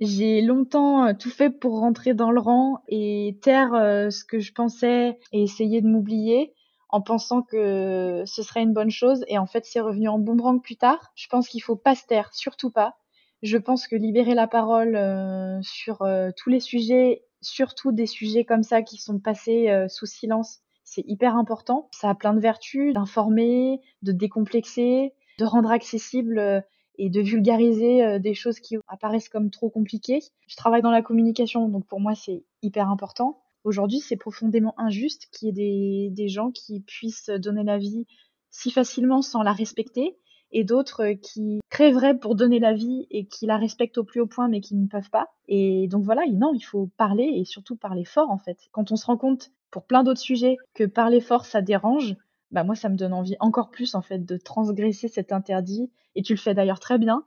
J'ai 0.00 0.42
longtemps 0.42 1.06
euh, 1.06 1.12
tout 1.18 1.30
fait 1.30 1.50
pour 1.50 1.80
rentrer 1.80 2.12
dans 2.12 2.30
le 2.30 2.40
rang 2.40 2.82
et 2.88 3.38
taire 3.40 3.72
euh, 3.72 4.10
ce 4.10 4.22
que 4.22 4.38
je 4.38 4.52
pensais 4.52 5.18
et 5.32 5.42
essayer 5.42 5.80
de 5.80 5.88
m'oublier 5.88 6.52
en 6.88 7.00
pensant 7.00 7.42
que 7.42 8.22
ce 8.26 8.42
serait 8.42 8.62
une 8.62 8.72
bonne 8.72 8.90
chose 8.90 9.24
et 9.28 9.38
en 9.38 9.46
fait 9.46 9.64
c'est 9.64 9.80
revenu 9.80 10.08
en 10.08 10.18
boomerang 10.18 10.62
plus 10.62 10.76
tard. 10.76 11.12
Je 11.14 11.26
pense 11.28 11.48
qu'il 11.48 11.62
faut 11.62 11.76
pas 11.76 11.94
se 11.94 12.06
taire, 12.06 12.32
surtout 12.32 12.70
pas. 12.70 12.96
Je 13.42 13.56
pense 13.56 13.86
que 13.86 13.94
libérer 13.94 14.34
la 14.34 14.48
parole 14.48 14.96
euh, 14.96 15.60
sur 15.62 15.98
tous 16.36 16.50
les 16.50 16.60
sujets, 16.60 17.24
surtout 17.40 17.92
des 17.92 18.06
sujets 18.06 18.44
comme 18.44 18.62
ça 18.62 18.82
qui 18.82 18.96
sont 18.96 19.18
passés 19.18 19.86
sous 19.88 20.06
silence, 20.06 20.60
c'est 20.84 21.04
hyper 21.06 21.36
important. 21.36 21.88
Ça 21.92 22.08
a 22.08 22.14
plein 22.14 22.34
de 22.34 22.40
vertus, 22.40 22.94
d'informer, 22.94 23.80
de 24.02 24.12
décomplexer, 24.12 25.12
de 25.38 25.44
rendre 25.44 25.70
accessible 25.70 26.64
et 26.98 27.10
de 27.10 27.20
vulgariser 27.20 28.04
euh, 28.04 28.18
des 28.18 28.34
choses 28.34 28.60
qui 28.60 28.76
apparaissent 28.88 29.28
comme 29.28 29.50
trop 29.50 29.70
compliquées. 29.70 30.20
Je 30.46 30.56
travaille 30.56 30.82
dans 30.82 30.90
la 30.90 31.02
communication, 31.02 31.68
donc 31.68 31.86
pour 31.86 32.00
moi 32.00 32.14
c'est 32.14 32.44
hyper 32.62 32.90
important. 32.90 33.40
Aujourd'hui, 33.68 34.00
c'est 34.00 34.16
profondément 34.16 34.72
injuste 34.78 35.28
qu'il 35.30 35.54
y 35.54 36.06
ait 36.06 36.08
des, 36.08 36.28
gens 36.28 36.50
qui 36.50 36.80
puissent 36.80 37.28
donner 37.28 37.64
la 37.64 37.76
vie 37.76 38.06
si 38.50 38.70
facilement 38.70 39.20
sans 39.20 39.42
la 39.42 39.52
respecter 39.52 40.16
et 40.52 40.64
d'autres 40.64 41.12
qui 41.12 41.60
crèveraient 41.68 42.18
pour 42.18 42.34
donner 42.34 42.60
la 42.60 42.72
vie 42.72 43.06
et 43.10 43.26
qui 43.26 43.44
la 43.44 43.58
respectent 43.58 43.98
au 43.98 44.04
plus 44.04 44.22
haut 44.22 44.26
point 44.26 44.48
mais 44.48 44.62
qui 44.62 44.74
ne 44.74 44.86
peuvent 44.86 45.10
pas. 45.10 45.28
Et 45.48 45.86
donc 45.86 46.02
voilà, 46.02 46.22
non, 46.32 46.54
il 46.54 46.62
faut 46.62 46.88
parler 46.96 47.24
et 47.24 47.44
surtout 47.44 47.76
parler 47.76 48.06
fort 48.06 48.30
en 48.30 48.38
fait. 48.38 48.56
Quand 48.72 48.90
on 48.90 48.96
se 48.96 49.04
rend 49.04 49.18
compte 49.18 49.50
pour 49.70 49.84
plein 49.84 50.02
d'autres 50.02 50.18
sujets 50.18 50.56
que 50.72 50.84
parler 50.84 51.20
fort 51.20 51.44
ça 51.44 51.60
dérange, 51.60 52.16
bah 52.50 52.64
moi 52.64 52.74
ça 52.74 52.88
me 52.88 52.96
donne 52.96 53.12
envie 53.12 53.36
encore 53.38 53.68
plus 53.68 53.94
en 53.94 54.00
fait 54.00 54.24
de 54.24 54.38
transgresser 54.38 55.08
cet 55.08 55.30
interdit 55.30 55.90
et 56.14 56.22
tu 56.22 56.32
le 56.32 56.38
fais 56.38 56.54
d'ailleurs 56.54 56.80
très 56.80 56.96
bien 56.96 57.26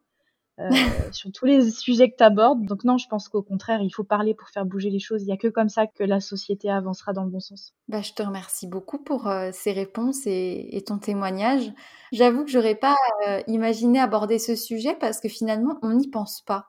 euh, 0.59 0.69
sur 1.11 1.31
tous 1.31 1.45
les 1.45 1.71
sujets 1.71 2.09
que 2.09 2.17
tu 2.17 2.23
abordes. 2.23 2.65
Donc 2.65 2.83
non, 2.83 2.97
je 2.97 3.07
pense 3.07 3.29
qu'au 3.29 3.41
contraire, 3.41 3.81
il 3.81 3.89
faut 3.89 4.03
parler 4.03 4.33
pour 4.33 4.49
faire 4.49 4.65
bouger 4.65 4.89
les 4.89 4.99
choses. 4.99 5.23
Il 5.23 5.27
n'y 5.27 5.31
a 5.31 5.37
que 5.37 5.47
comme 5.47 5.69
ça 5.69 5.87
que 5.87 6.03
la 6.03 6.19
société 6.19 6.69
avancera 6.69 7.13
dans 7.13 7.23
le 7.23 7.29
bon 7.29 7.39
sens. 7.39 7.73
Bah, 7.87 8.01
je 8.01 8.13
te 8.13 8.23
remercie 8.23 8.67
beaucoup 8.67 8.97
pour 8.97 9.27
euh, 9.27 9.49
ces 9.53 9.71
réponses 9.71 10.21
et, 10.25 10.83
ton 10.85 10.97
témoignage. 10.97 11.71
J'avoue 12.11 12.43
que 12.43 12.51
j'aurais 12.51 12.75
pas 12.75 12.95
euh, 13.27 13.41
imaginé 13.47 13.99
aborder 13.99 14.39
ce 14.39 14.55
sujet 14.55 14.95
parce 14.99 15.19
que 15.19 15.29
finalement, 15.29 15.77
on 15.81 15.93
n'y 15.93 16.09
pense 16.09 16.41
pas. 16.41 16.67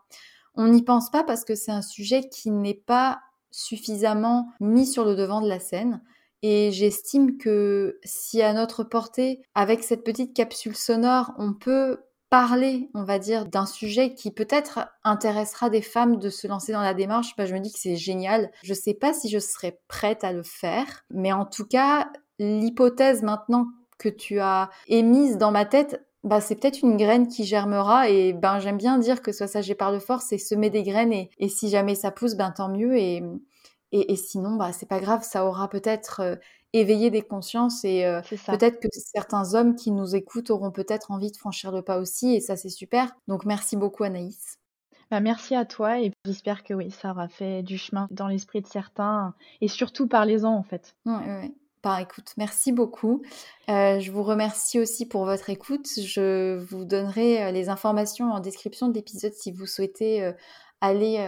On 0.55 0.69
n'y 0.69 0.83
pense 0.83 1.11
pas 1.11 1.25
parce 1.25 1.45
que 1.45 1.55
c'est 1.55 1.73
un 1.73 1.83
sujet 1.83 2.29
qui 2.29 2.51
n'est 2.51 2.75
pas 2.75 3.21
suffisamment 3.51 4.49
mis 4.61 4.87
sur 4.87 5.05
le 5.05 5.15
devant 5.17 5.41
de 5.41 5.49
la 5.49 5.61
scène. 5.61 6.03
Et 6.43 6.73
j'estime 6.73 7.39
que 7.39 7.99
si 8.03 8.43
à 8.43 8.53
notre 8.53 8.83
portée, 8.83 9.43
avec 9.55 9.85
cette 9.85 10.05
petite 10.05 10.35
capsule 10.35 10.77
sonore, 10.77 11.33
on 11.39 11.55
peut 11.55 12.01
parler, 12.33 12.89
on 12.95 13.05
va 13.05 13.19
dire, 13.19 13.45
d'un 13.45 13.67
sujet 13.67 14.15
qui 14.15 14.31
peut-être 14.31 14.89
intéressera 15.05 15.69
des 15.69 15.83
femmes 15.83 16.17
de 16.17 16.31
se 16.31 16.47
lancer 16.47 16.73
dans 16.73 16.81
la 16.81 16.95
démarche, 16.95 17.37
bah, 17.37 17.45
je 17.45 17.53
me 17.53 17.61
dis 17.61 17.71
que 17.71 17.79
c'est 17.79 17.95
génial. 17.95 18.51
Je 18.63 18.73
sais 18.73 18.95
pas 18.95 19.13
si 19.13 19.29
je 19.29 19.39
serais 19.39 19.79
prête 19.87 20.25
à 20.25 20.33
le 20.33 20.43
faire, 20.43 21.05
mais 21.11 21.31
en 21.31 21.45
tout 21.45 21.67
cas, 21.67 22.11
l'hypothèse 22.39 23.23
maintenant 23.23 23.67
que 23.99 24.09
tu 24.09 24.41
as 24.41 24.71
émise 24.89 25.37
dans 25.37 25.51
ma 25.51 25.67
tête, 25.67 26.07
bah, 26.25 26.41
c'est 26.41 26.55
peut-être 26.55 26.81
une 26.81 26.97
graine 26.97 27.29
qui 27.29 27.45
germera 27.45 28.09
et 28.09 28.33
ben 28.33 28.61
j'aime 28.61 28.79
bien 28.79 28.97
dire 28.97 29.21
que 29.21 29.31
soit 29.31 29.47
ça 29.47 29.61
j'ai 29.61 29.75
par 29.75 29.93
le 29.93 29.99
fort, 29.99 30.23
c'est 30.23 30.39
semer 30.39 30.71
des 30.71 30.85
graines 30.85 31.13
et, 31.13 31.29
et 31.39 31.51
si 31.51 31.69
jamais 31.69 31.95
ça 31.95 32.11
pousse, 32.11 32.35
ben 32.35 32.51
tant 32.51 32.71
mieux 32.71 32.97
et, 32.97 33.23
et, 33.93 34.17
sinon, 34.17 34.57
bah, 34.57 34.73
c'est 34.73 34.89
pas 34.89 35.01
grave, 35.01 35.23
ça 35.23 35.45
aura 35.45 35.69
peut-être 35.69 36.21
euh, 36.21 36.37
éveillé 36.73 37.11
des 37.11 37.21
consciences 37.21 37.85
et 37.85 38.07
euh, 38.07 38.23
peut-être 38.47 38.81
que 38.81 38.89
certains 38.91 39.55
hommes 39.55 39.77
qui 39.77 39.91
nous 39.91 40.17
écoutent 40.17 40.51
auront 40.51 40.71
peut-être 40.71 41.11
envie 41.11 41.31
de 41.31 41.37
franchir 41.37 41.71
le 41.73 41.83
pas 41.83 41.99
aussi 41.99 42.35
et 42.35 42.41
ça, 42.41 42.57
c'est 42.57 42.71
super. 42.71 43.15
Donc, 43.29 43.45
merci 43.45 43.77
beaucoup, 43.77 44.05
Anaïs. 44.05 44.59
Bah, 45.11 45.21
merci 45.21 45.55
à 45.55 45.67
toi 45.67 46.01
et 46.01 46.11
j'espère 46.25 46.65
que 46.65 46.73
oui, 46.73 46.91
ça 46.91 47.11
aura 47.11 47.29
fait 47.29 47.63
du 47.63 47.77
chemin 47.77 48.09
dans 48.11 48.29
l'esprit 48.29 48.63
de 48.63 48.67
certains 48.67 49.35
et 49.61 49.69
surtout 49.69 50.09
parlez-en 50.09 50.55
en 50.55 50.63
fait. 50.63 50.97
Oui, 51.05 51.13
oui. 51.27 51.55
Bah, 51.83 52.01
écoute, 52.01 52.33
merci 52.39 52.73
beaucoup. 52.73 53.23
Euh, 53.69 54.01
je 54.01 54.11
vous 54.11 54.23
remercie 54.23 54.79
aussi 54.79 55.05
pour 55.05 55.27
votre 55.27 55.51
écoute. 55.51 55.89
Je 56.01 56.57
vous 56.57 56.87
donnerai 56.87 57.53
les 57.53 57.69
informations 57.69 58.31
en 58.31 58.41
description 58.41 58.89
de 58.89 58.95
l'épisode 58.95 59.35
si 59.35 59.51
vous 59.51 59.67
souhaitez 59.67 60.33
allez 60.83 61.25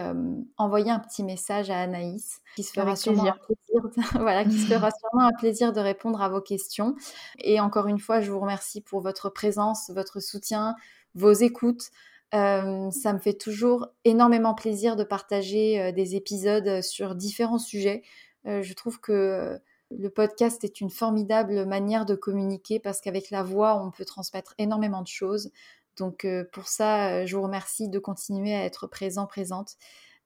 envoyer 0.57 0.91
un 0.91 0.99
petit 0.99 1.23
message 1.23 1.71
à 1.71 1.79
Anaïs 1.79 2.41
qui 2.55 2.61
se 2.61 2.73
fera 2.73 2.95
sûrement 2.95 3.25
un 3.25 3.31
plaisir, 3.31 3.89
voilà, 4.21 4.43
qui 4.43 4.59
se 4.59 4.67
fera 4.67 4.89
sûrement 4.99 5.25
un 5.25 5.31
plaisir 5.31 5.73
de 5.73 5.79
répondre 5.79 6.21
à 6.21 6.29
vos 6.29 6.41
questions. 6.41 6.95
Et 7.39 7.59
encore 7.59 7.87
une 7.87 7.99
fois, 7.99 8.21
je 8.21 8.29
vous 8.29 8.39
remercie 8.39 8.81
pour 8.81 9.01
votre 9.01 9.29
présence, 9.29 9.89
votre 9.89 10.19
soutien, 10.19 10.75
vos 11.15 11.31
écoutes. 11.31 11.89
ça 12.31 13.13
me 13.13 13.19
fait 13.19 13.33
toujours 13.33 13.87
énormément 14.03 14.53
plaisir 14.53 14.97
de 14.97 15.05
partager 15.05 15.91
des 15.93 16.15
épisodes 16.15 16.81
sur 16.81 17.15
différents 17.15 17.57
sujets. 17.57 18.03
je 18.43 18.73
trouve 18.73 18.99
que 18.99 19.59
le 19.91 20.09
podcast 20.09 20.63
est 20.63 20.81
une 20.81 20.89
formidable 20.89 21.65
manière 21.65 22.05
de 22.05 22.15
communiquer 22.15 22.79
parce 22.79 23.01
qu'avec 23.01 23.29
la 23.29 23.43
voix, 23.43 23.81
on 23.81 23.91
peut 23.91 24.05
transmettre 24.05 24.53
énormément 24.57 25.01
de 25.01 25.07
choses. 25.07 25.51
Donc 25.97 26.25
euh, 26.25 26.43
pour 26.51 26.67
ça, 26.67 27.09
euh, 27.09 27.25
je 27.25 27.35
vous 27.35 27.43
remercie 27.43 27.89
de 27.89 27.99
continuer 27.99 28.53
à 28.53 28.63
être 28.63 28.87
présent, 28.87 29.25
présente. 29.25 29.75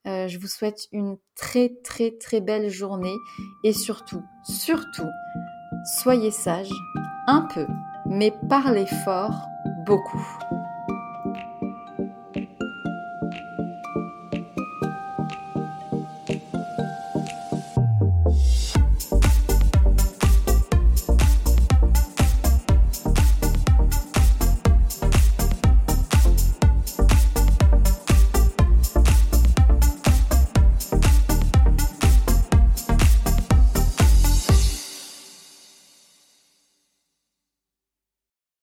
Euh, 0.07 0.27
je 0.27 0.37
vous 0.37 0.47
souhaite 0.47 0.87
une 0.91 1.17
très 1.35 1.69
très 1.83 2.11
très 2.11 2.39
belle 2.39 2.69
journée 2.69 3.15
et 3.63 3.73
surtout, 3.73 4.23
surtout, 4.43 5.09
soyez 5.99 6.31
sages 6.31 6.71
un 7.27 7.41
peu, 7.53 7.67
mais 8.05 8.33
parlez 8.49 8.85
fort 9.03 9.47
beaucoup. 9.85 10.25